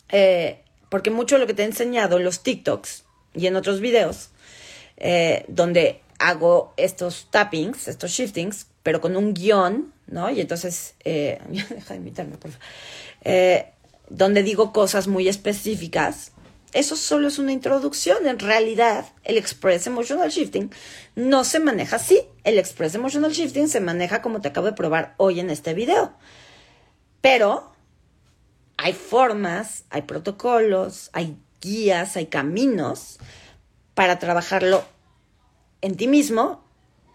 Eh, 0.09 0.63
porque 0.89 1.11
mucho 1.11 1.35
de 1.35 1.41
lo 1.41 1.47
que 1.47 1.55
te 1.55 1.63
he 1.63 1.67
enseñado 1.67 2.17
en 2.17 2.25
los 2.25 2.43
TikToks 2.43 3.05
y 3.35 3.47
en 3.49 3.57
otros 3.57 3.81
videos, 3.81 4.31
eh, 4.97 5.45
donde 5.49 6.01
hago 6.19 6.73
estos 6.79 7.29
tappings, 7.31 7.87
estos 7.89 8.13
shiftings, 8.13 8.67
pero 8.83 9.01
con 9.01 9.17
un 9.17 9.35
guion, 9.35 9.93
¿no? 10.07 10.31
Y 10.31 10.41
entonces, 10.41 10.95
deja 11.05 11.95
de 11.95 11.97
imitarme, 11.97 12.37
por 12.37 12.51
favor. 12.51 13.67
donde 14.09 14.43
digo 14.43 14.73
cosas 14.73 15.09
muy 15.09 15.29
específicas 15.29 16.33
eso 16.73 16.97
solo 16.97 17.29
es 17.29 17.39
una 17.39 17.53
introducción. 17.53 18.27
En 18.27 18.39
realidad, 18.39 19.07
el 19.25 19.37
Express 19.37 19.87
Emotional 19.87 20.31
Shifting 20.31 20.71
no 21.15 21.45
se 21.45 21.61
maneja 21.61 21.97
así. 21.97 22.23
El 22.45 22.59
Express 22.59 22.95
Emotional 22.95 23.33
Shifting 23.33 23.69
se 23.69 23.81
maneja 23.81 24.23
como 24.23 24.41
te 24.41 24.49
acabo 24.49 24.67
de 24.67 24.73
probar 24.73 25.15
hoy 25.19 25.41
en 25.41 25.51
este 25.51 25.75
video. 25.75 26.15
Pero 27.21 27.73
hay 28.79 28.95
formas, 28.95 29.85
hay 29.91 30.03
protocolos, 30.03 31.11
hay 31.13 31.37
guías, 31.61 32.17
hay 32.17 32.27
caminos 32.27 33.19
para 33.95 34.19
trabajarlo 34.19 34.83
en 35.83 35.97
ti 35.97 36.09
mismo 36.09 36.62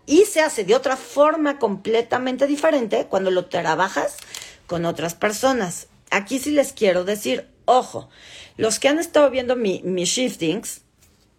y 0.08 0.26
se 0.26 0.42
hace 0.42 0.64
de 0.64 0.74
otra 0.74 0.98
forma 0.98 1.60
completamente 1.60 2.48
diferente 2.48 3.06
cuando 3.08 3.30
lo 3.30 3.46
trabajas 3.46 4.16
con 4.66 4.86
otras 4.86 5.14
personas. 5.14 5.88
Aquí 6.10 6.40
sí 6.40 6.52
les 6.52 6.74
quiero 6.74 7.04
decir, 7.04 7.48
ojo, 7.66 8.10
los 8.56 8.80
que 8.80 8.88
han 8.88 8.98
estado 8.98 9.30
viendo 9.30 9.56
mi, 9.56 9.82
mis 9.84 10.10
shiftings, 10.10 10.82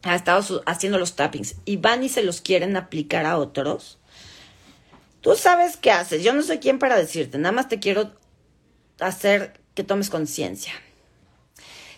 han 0.02 0.14
estado 0.14 0.62
haciendo 0.66 0.98
los 0.98 1.16
tappings 1.16 1.56
y 1.64 1.78
van 1.78 2.04
y 2.04 2.08
se 2.08 2.22
los 2.22 2.40
quieren 2.40 2.76
aplicar 2.76 3.26
a 3.26 3.38
otros, 3.38 3.98
tú 5.22 5.34
sabes 5.34 5.76
qué 5.76 5.90
haces. 5.90 6.22
Yo 6.22 6.34
no 6.34 6.42
soy 6.42 6.58
quien 6.58 6.78
para 6.78 6.96
decirte, 6.96 7.38
nada 7.38 7.52
más 7.52 7.68
te 7.68 7.80
quiero 7.80 8.12
hacer 9.00 9.60
que 9.74 9.82
tomes 9.82 10.10
conciencia. 10.10 10.72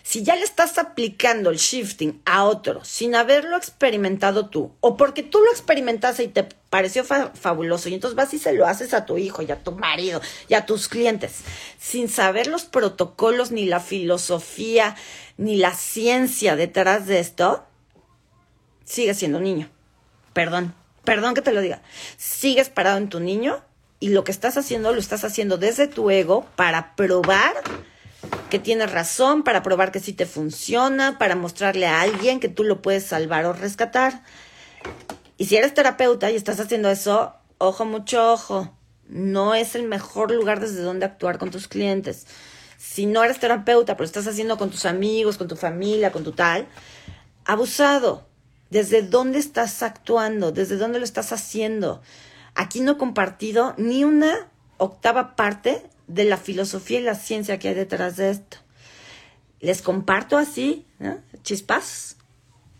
Si 0.03 0.23
ya 0.23 0.35
le 0.35 0.43
estás 0.43 0.77
aplicando 0.77 1.49
el 1.49 1.57
shifting 1.57 2.21
a 2.25 2.45
otro 2.45 2.83
sin 2.83 3.15
haberlo 3.15 3.57
experimentado 3.57 4.49
tú, 4.49 4.71
o 4.79 4.97
porque 4.97 5.23
tú 5.23 5.39
lo 5.39 5.51
experimentaste 5.51 6.23
y 6.23 6.27
te 6.27 6.43
pareció 6.69 7.03
fabuloso, 7.03 7.89
y 7.89 7.93
entonces 7.93 8.15
vas 8.15 8.33
y 8.33 8.39
se 8.39 8.53
lo 8.53 8.65
haces 8.65 8.93
a 8.93 9.05
tu 9.05 9.17
hijo 9.17 9.41
y 9.41 9.51
a 9.51 9.63
tu 9.63 9.73
marido 9.73 10.21
y 10.47 10.55
a 10.55 10.65
tus 10.65 10.87
clientes, 10.87 11.41
sin 11.79 12.09
saber 12.09 12.47
los 12.47 12.65
protocolos, 12.65 13.51
ni 13.51 13.65
la 13.65 13.79
filosofía, 13.79 14.95
ni 15.37 15.57
la 15.57 15.73
ciencia 15.73 16.55
detrás 16.55 17.07
de 17.07 17.19
esto, 17.19 17.65
sigues 18.85 19.17
siendo 19.17 19.39
niño. 19.39 19.69
Perdón, 20.33 20.73
perdón 21.03 21.33
que 21.33 21.41
te 21.41 21.51
lo 21.51 21.61
diga. 21.61 21.81
Sigues 22.17 22.69
parado 22.69 22.97
en 22.97 23.09
tu 23.09 23.19
niño 23.19 23.63
y 23.99 24.09
lo 24.09 24.23
que 24.23 24.31
estás 24.31 24.57
haciendo 24.57 24.91
lo 24.93 24.99
estás 24.99 25.23
haciendo 25.23 25.57
desde 25.57 25.87
tu 25.87 26.09
ego 26.09 26.45
para 26.55 26.95
probar 26.95 27.53
que 28.49 28.59
tienes 28.59 28.91
razón, 28.91 29.43
para 29.43 29.63
probar 29.63 29.91
que 29.91 29.99
sí 29.99 30.13
te 30.13 30.25
funciona, 30.25 31.17
para 31.17 31.35
mostrarle 31.35 31.87
a 31.87 32.01
alguien 32.01 32.39
que 32.39 32.49
tú 32.49 32.63
lo 32.63 32.81
puedes 32.81 33.05
salvar 33.05 33.45
o 33.45 33.53
rescatar. 33.53 34.23
Y 35.37 35.45
si 35.45 35.55
eres 35.55 35.73
terapeuta 35.73 36.29
y 36.29 36.35
estás 36.35 36.59
haciendo 36.59 36.89
eso, 36.89 37.33
ojo, 37.57 37.85
mucho 37.85 38.31
ojo, 38.33 38.77
no 39.07 39.55
es 39.55 39.75
el 39.75 39.87
mejor 39.87 40.31
lugar 40.31 40.59
desde 40.59 40.81
donde 40.81 41.05
actuar 41.05 41.37
con 41.37 41.51
tus 41.51 41.67
clientes. 41.67 42.27
Si 42.77 43.05
no 43.05 43.23
eres 43.23 43.39
terapeuta, 43.39 43.95
pero 43.95 44.05
estás 44.05 44.27
haciendo 44.27 44.57
con 44.57 44.69
tus 44.69 44.85
amigos, 44.85 45.37
con 45.37 45.47
tu 45.47 45.55
familia, 45.55 46.11
con 46.11 46.23
tu 46.23 46.31
tal, 46.31 46.67
abusado. 47.45 48.27
¿Desde 48.69 49.01
dónde 49.01 49.37
estás 49.39 49.83
actuando? 49.83 50.51
¿Desde 50.51 50.77
dónde 50.77 50.99
lo 50.99 51.05
estás 51.05 51.33
haciendo? 51.33 52.01
Aquí 52.55 52.79
no 52.79 52.93
he 52.93 52.97
compartido 52.97 53.73
ni 53.77 54.03
una 54.03 54.49
octava 54.77 55.35
parte 55.35 55.83
de 56.13 56.25
la 56.25 56.37
filosofía 56.37 56.99
y 56.99 57.03
la 57.03 57.15
ciencia 57.15 57.59
que 57.59 57.69
hay 57.69 57.73
detrás 57.73 58.17
de 58.17 58.31
esto. 58.31 58.57
Les 59.59 59.81
comparto 59.81 60.37
así, 60.37 60.85
chispas, 61.43 62.17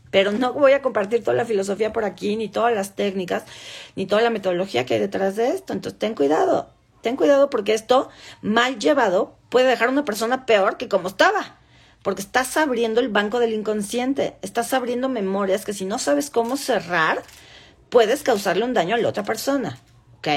pero 0.09 0.31
no 0.31 0.53
voy 0.53 0.73
a 0.73 0.81
compartir 0.81 1.23
toda 1.23 1.37
la 1.37 1.45
filosofía 1.45 1.93
por 1.93 2.03
aquí, 2.03 2.35
ni 2.35 2.49
todas 2.49 2.73
las 2.75 2.95
técnicas, 2.95 3.43
ni 3.95 4.05
toda 4.05 4.21
la 4.21 4.29
metodología 4.29 4.85
que 4.85 4.95
hay 4.95 4.99
detrás 4.99 5.35
de 5.35 5.49
esto. 5.49 5.73
Entonces, 5.73 5.97
ten 5.99 6.15
cuidado, 6.15 6.69
ten 7.01 7.15
cuidado 7.15 7.49
porque 7.49 7.73
esto, 7.73 8.09
mal 8.41 8.77
llevado, 8.77 9.37
puede 9.49 9.67
dejar 9.67 9.87
a 9.87 9.91
una 9.91 10.05
persona 10.05 10.45
peor 10.45 10.77
que 10.77 10.89
como 10.89 11.07
estaba. 11.07 11.57
Porque 12.03 12.21
estás 12.21 12.57
abriendo 12.57 12.99
el 12.99 13.09
banco 13.09 13.39
del 13.39 13.53
inconsciente, 13.53 14.35
estás 14.41 14.73
abriendo 14.73 15.07
memorias 15.07 15.65
que 15.65 15.73
si 15.73 15.85
no 15.85 15.99
sabes 15.99 16.31
cómo 16.31 16.57
cerrar, 16.57 17.21
puedes 17.89 18.23
causarle 18.23 18.65
un 18.65 18.73
daño 18.73 18.95
a 18.95 18.97
la 18.97 19.07
otra 19.07 19.23
persona. 19.23 19.77
¿Ok? 20.17 20.27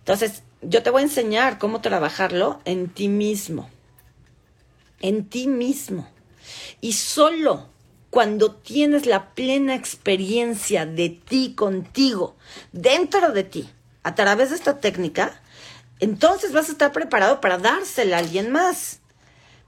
Entonces, 0.00 0.42
yo 0.62 0.82
te 0.82 0.90
voy 0.90 1.02
a 1.02 1.04
enseñar 1.04 1.58
cómo 1.58 1.80
trabajarlo 1.80 2.60
en 2.64 2.88
ti 2.88 3.08
mismo. 3.08 3.68
En 5.00 5.28
ti 5.28 5.46
mismo. 5.46 6.08
Y 6.80 6.92
solo 6.94 7.68
cuando 8.10 8.52
tienes 8.52 9.06
la 9.06 9.30
plena 9.34 9.74
experiencia 9.74 10.84
de 10.84 11.10
ti 11.10 11.54
contigo, 11.54 12.36
dentro 12.72 13.32
de 13.32 13.44
ti, 13.44 13.70
a 14.02 14.14
través 14.14 14.50
de 14.50 14.56
esta 14.56 14.80
técnica, 14.80 15.40
entonces 16.00 16.52
vas 16.52 16.68
a 16.68 16.72
estar 16.72 16.92
preparado 16.92 17.40
para 17.40 17.58
dársela 17.58 18.16
a 18.16 18.20
alguien 18.20 18.50
más. 18.50 19.00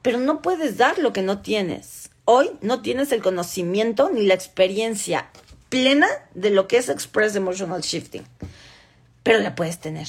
Pero 0.03 0.19
no 0.19 0.43
puedes 0.43 0.77
dar 0.77 0.99
lo 0.99 1.13
que 1.13 1.23
no 1.23 1.41
tienes. 1.41 2.11
Hoy 2.25 2.51
no 2.61 2.83
tienes 2.83 3.13
el 3.13 3.23
conocimiento 3.23 4.11
ni 4.11 4.27
la 4.27 4.35
experiencia 4.35 5.31
plena 5.69 6.09
de 6.35 6.51
lo 6.51 6.69
que 6.69 6.77
es 6.77 6.89
Express 6.89 7.37
Emotional 7.37 7.81
Shifting. 7.81 8.25
Pero 9.23 9.39
la 9.39 9.55
puedes 9.55 9.79
tener 9.79 10.09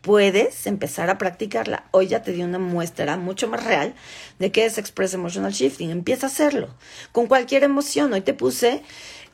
puedes 0.00 0.66
empezar 0.66 1.10
a 1.10 1.18
practicarla. 1.18 1.84
Hoy 1.90 2.08
ya 2.08 2.22
te 2.22 2.32
di 2.32 2.42
una 2.42 2.58
muestra 2.58 3.16
mucho 3.16 3.48
más 3.48 3.64
real 3.64 3.94
de 4.38 4.50
qué 4.52 4.64
es 4.64 4.78
Express 4.78 5.14
Emotional 5.14 5.52
Shifting. 5.52 5.90
Empieza 5.90 6.26
a 6.26 6.30
hacerlo 6.30 6.74
con 7.12 7.26
cualquier 7.26 7.64
emoción. 7.64 8.12
Hoy 8.12 8.20
te 8.20 8.34
puse 8.34 8.82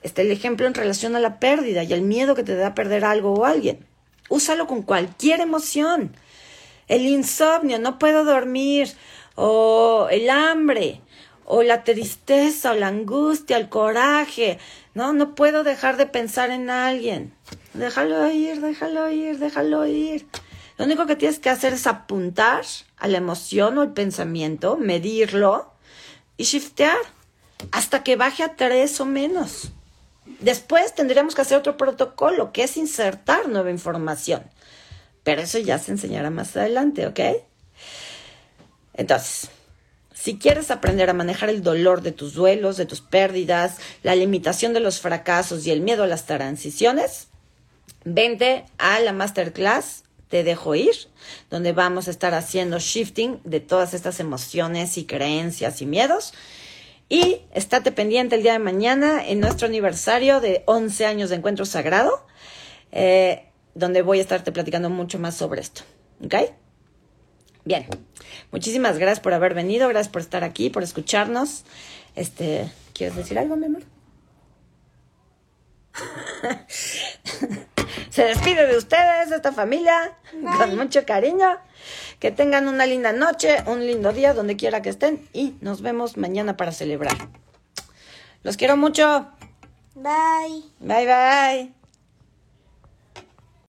este, 0.03 0.23
el 0.23 0.33
ejemplo 0.33 0.67
en 0.67 0.75
relación 0.75 1.17
a 1.17 1.21
la 1.21 1.39
pérdida 1.39 1.85
y 1.85 1.93
el 1.93 2.03
miedo 2.03 2.35
que 2.35 2.43
te 2.43 2.57
da 2.57 2.75
perder 2.75 3.05
algo 3.05 3.35
o 3.35 3.45
alguien. 3.45 3.87
Úsalo 4.29 4.67
con 4.67 4.83
cualquier 4.83 5.41
emoción. 5.41 6.17
El 6.89 7.03
insomnio, 7.03 7.79
no 7.79 7.99
puedo 7.99 8.25
dormir, 8.25 8.89
o 9.35 10.09
el 10.11 10.31
hambre, 10.31 11.01
o 11.45 11.63
la 11.63 11.85
tristeza, 11.85 12.73
o 12.73 12.75
la 12.75 12.89
angustia, 12.89 13.57
el 13.57 13.69
coraje. 13.69 14.59
No, 14.95 15.13
no 15.13 15.35
puedo 15.35 15.65
dejar 15.65 15.97
de 15.97 16.07
pensar 16.07 16.51
en 16.51 16.71
alguien. 16.71 17.33
Déjalo 17.75 18.31
ir, 18.31 18.61
déjalo 18.61 19.11
ir, 19.11 19.39
déjalo 19.39 19.87
ir. 19.87 20.27
Lo 20.79 20.85
único 20.85 21.07
que 21.07 21.17
tienes 21.17 21.39
que 21.39 21.51
hacer 21.51 21.73
es 21.73 21.87
apuntar 21.87 22.65
a 22.97 23.09
la 23.09 23.19
emoción 23.19 23.79
o 23.79 23.83
el 23.83 23.93
pensamiento, 23.93 24.77
medirlo 24.77 25.73
y 26.37 26.45
shiftear 26.45 26.99
hasta 27.73 28.03
que 28.03 28.17
baje 28.17 28.43
a 28.43 28.57
tres 28.57 29.01
o 29.01 29.07
menos. 29.07 29.71
Después 30.41 30.95
tendríamos 30.95 31.35
que 31.35 31.43
hacer 31.43 31.57
otro 31.57 31.77
protocolo, 31.77 32.53
que 32.53 32.65
es 32.65 32.77
insertar 32.77 33.49
nueva 33.49 33.71
información. 33.71 34.43
Pero 35.23 35.43
eso 35.43 35.59
ya 35.59 35.79
se 35.79 35.93
enseñará 35.93 36.31
más 36.31 36.57
adelante, 36.57 37.07
¿ok? 37.07 37.21
Entonces, 38.95 39.51
si 40.15 40.39
quieres 40.39 40.71
aprender 40.71 41.09
a 41.09 41.15
manejar 41.15 41.49
el 41.49 41.63
dolor 41.63 42.03
de 42.03 42.13
tus 42.13 42.35
duelos, 42.35 42.77
de 42.77 42.87
tus 42.87 43.01
pérdidas, 43.01 43.79
la 44.03 44.15
limitación 44.15 44.73
de 44.73 44.81
los 44.81 45.01
fracasos 45.01 45.67
y 45.67 45.71
el 45.71 45.81
miedo 45.81 46.03
a 46.03 46.07
las 46.07 46.27
transiciones, 46.27 47.29
vente 48.05 48.65
a 48.79 49.01
la 49.01 49.13
masterclass 49.13 50.03
te 50.29 50.45
dejo 50.45 50.75
ir, 50.75 50.95
donde 51.51 51.73
vamos 51.73 52.09
a 52.09 52.11
estar 52.11 52.35
haciendo 52.35 52.79
shifting 52.79 53.41
de 53.45 53.61
todas 53.61 53.95
estas 53.95 54.21
emociones 54.21 54.99
y 54.99 55.05
creencias 55.05 55.81
y 55.83 55.87
miedos. 55.87 56.35
Y 57.09 57.43
estate 57.55 57.93
pendiente 57.93 58.35
el 58.35 58.43
día 58.43 58.53
de 58.53 58.59
mañana 58.59 59.25
en 59.27 59.41
nuestro 59.41 59.69
aniversario 59.69 60.41
de 60.41 60.65
11 60.67 61.07
años 61.07 61.31
de 61.31 61.37
Encuentro 61.37 61.65
Sagrado, 61.65 62.27
eh, 62.91 63.47
donde 63.75 64.03
voy 64.03 64.19
a 64.19 64.23
estarte 64.23 64.51
platicando 64.51 64.91
mucho 64.91 65.19
más 65.19 65.37
sobre 65.37 65.61
esto. 65.61 65.83
¿Ok? 66.25 66.35
Bien, 67.65 67.87
muchísimas 68.51 68.99
gracias 68.99 69.21
por 69.21 69.35
haber 69.35 69.55
venido, 69.55 69.89
gracias 69.89 70.13
por 70.13 70.23
estar 70.23 70.45
aquí, 70.45 70.71
por 70.71 70.83
escucharnos. 70.83 71.65
Este, 72.17 72.71
¿Quieres 72.93 73.17
decir 73.17 73.39
algo, 73.39 73.57
mi 73.57 73.67
amor? 73.67 73.96
Se 78.11 78.25
despide 78.25 78.67
de 78.67 78.77
ustedes, 78.77 79.31
de 79.31 79.37
esta 79.37 79.53
familia, 79.53 80.17
con 80.59 80.77
mucho 80.77 81.05
cariño. 81.05 81.59
Que 82.19 82.31
tengan 82.31 82.69
una 82.69 82.87
linda 82.87 83.13
noche, 83.13 83.63
un 83.67 83.87
lindo 83.87 84.13
día, 84.13 84.33
donde 84.33 84.57
quiera 84.57 84.83
que 84.83 84.89
estén. 84.89 85.29
Y 85.33 85.57
nos 85.61 85.83
vemos 85.83 86.17
mañana 86.17 86.57
para 86.57 86.73
celebrar. 86.73 87.17
Los 88.43 88.57
quiero 88.57 88.77
mucho. 88.77 89.29
Bye. 89.95 90.65
Bye, 90.81 91.07
bye. 91.07 91.76